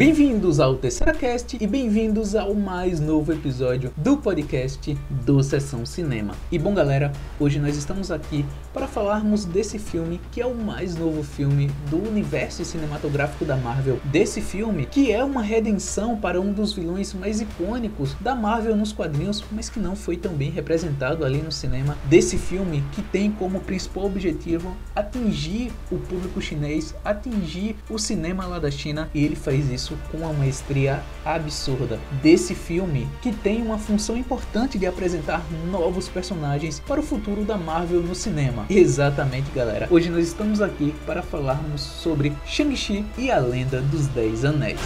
Bem-vindos 0.00 0.60
ao 0.60 0.76
Terceira 0.76 1.12
Cast 1.12 1.58
e 1.60 1.66
bem-vindos 1.66 2.34
ao 2.34 2.54
mais 2.54 3.00
novo 3.00 3.34
episódio 3.34 3.92
do 3.98 4.16
podcast 4.16 4.96
do 5.10 5.42
Sessão 5.42 5.84
Cinema. 5.84 6.32
E 6.50 6.58
bom, 6.58 6.72
galera, 6.72 7.12
hoje 7.38 7.60
nós 7.60 7.76
estamos 7.76 8.10
aqui 8.10 8.46
para 8.72 8.88
falarmos 8.88 9.44
desse 9.44 9.78
filme 9.78 10.18
que 10.32 10.40
é 10.40 10.46
o 10.46 10.54
mais 10.54 10.96
novo 10.96 11.22
filme 11.22 11.70
do 11.90 11.98
universo 11.98 12.64
cinematográfico 12.64 13.44
da 13.44 13.58
Marvel. 13.58 14.00
Desse 14.06 14.40
filme 14.40 14.86
que 14.86 15.12
é 15.12 15.22
uma 15.22 15.42
redenção 15.42 16.16
para 16.16 16.40
um 16.40 16.50
dos 16.50 16.72
vilões 16.72 17.12
mais 17.12 17.42
icônicos 17.42 18.16
da 18.20 18.34
Marvel 18.34 18.74
nos 18.74 18.92
quadrinhos, 18.92 19.44
mas 19.52 19.68
que 19.68 19.78
não 19.78 19.94
foi 19.94 20.16
tão 20.16 20.32
bem 20.32 20.50
representado 20.50 21.26
ali 21.26 21.42
no 21.42 21.52
cinema. 21.52 21.94
Desse 22.06 22.38
filme 22.38 22.82
que 22.92 23.02
tem 23.02 23.30
como 23.30 23.60
principal 23.60 24.06
objetivo 24.06 24.74
atingir 24.96 25.70
o 25.90 25.98
público 25.98 26.40
chinês, 26.40 26.94
atingir 27.04 27.76
o 27.90 27.98
cinema 27.98 28.46
lá 28.46 28.58
da 28.58 28.70
China 28.70 29.10
e 29.12 29.22
ele 29.22 29.36
faz 29.36 29.70
isso 29.70 29.89
com 30.10 30.18
uma 30.18 30.32
maestria 30.32 31.02
absurda. 31.24 31.98
Desse 32.22 32.54
filme 32.54 33.08
que 33.22 33.32
tem 33.32 33.62
uma 33.62 33.78
função 33.78 34.16
importante 34.16 34.78
de 34.78 34.86
apresentar 34.86 35.44
novos 35.70 36.08
personagens 36.08 36.80
para 36.80 37.00
o 37.00 37.02
futuro 37.02 37.44
da 37.44 37.56
Marvel 37.56 38.02
no 38.02 38.14
cinema. 38.14 38.66
Exatamente, 38.68 39.50
galera. 39.50 39.88
Hoje 39.90 40.10
nós 40.10 40.26
estamos 40.26 40.60
aqui 40.60 40.94
para 41.06 41.22
falarmos 41.22 41.80
sobre 41.80 42.32
Shang-Chi 42.44 43.04
e 43.18 43.30
a 43.30 43.38
Lenda 43.38 43.80
dos 43.80 44.06
Dez 44.06 44.44
Anéis. 44.44 44.80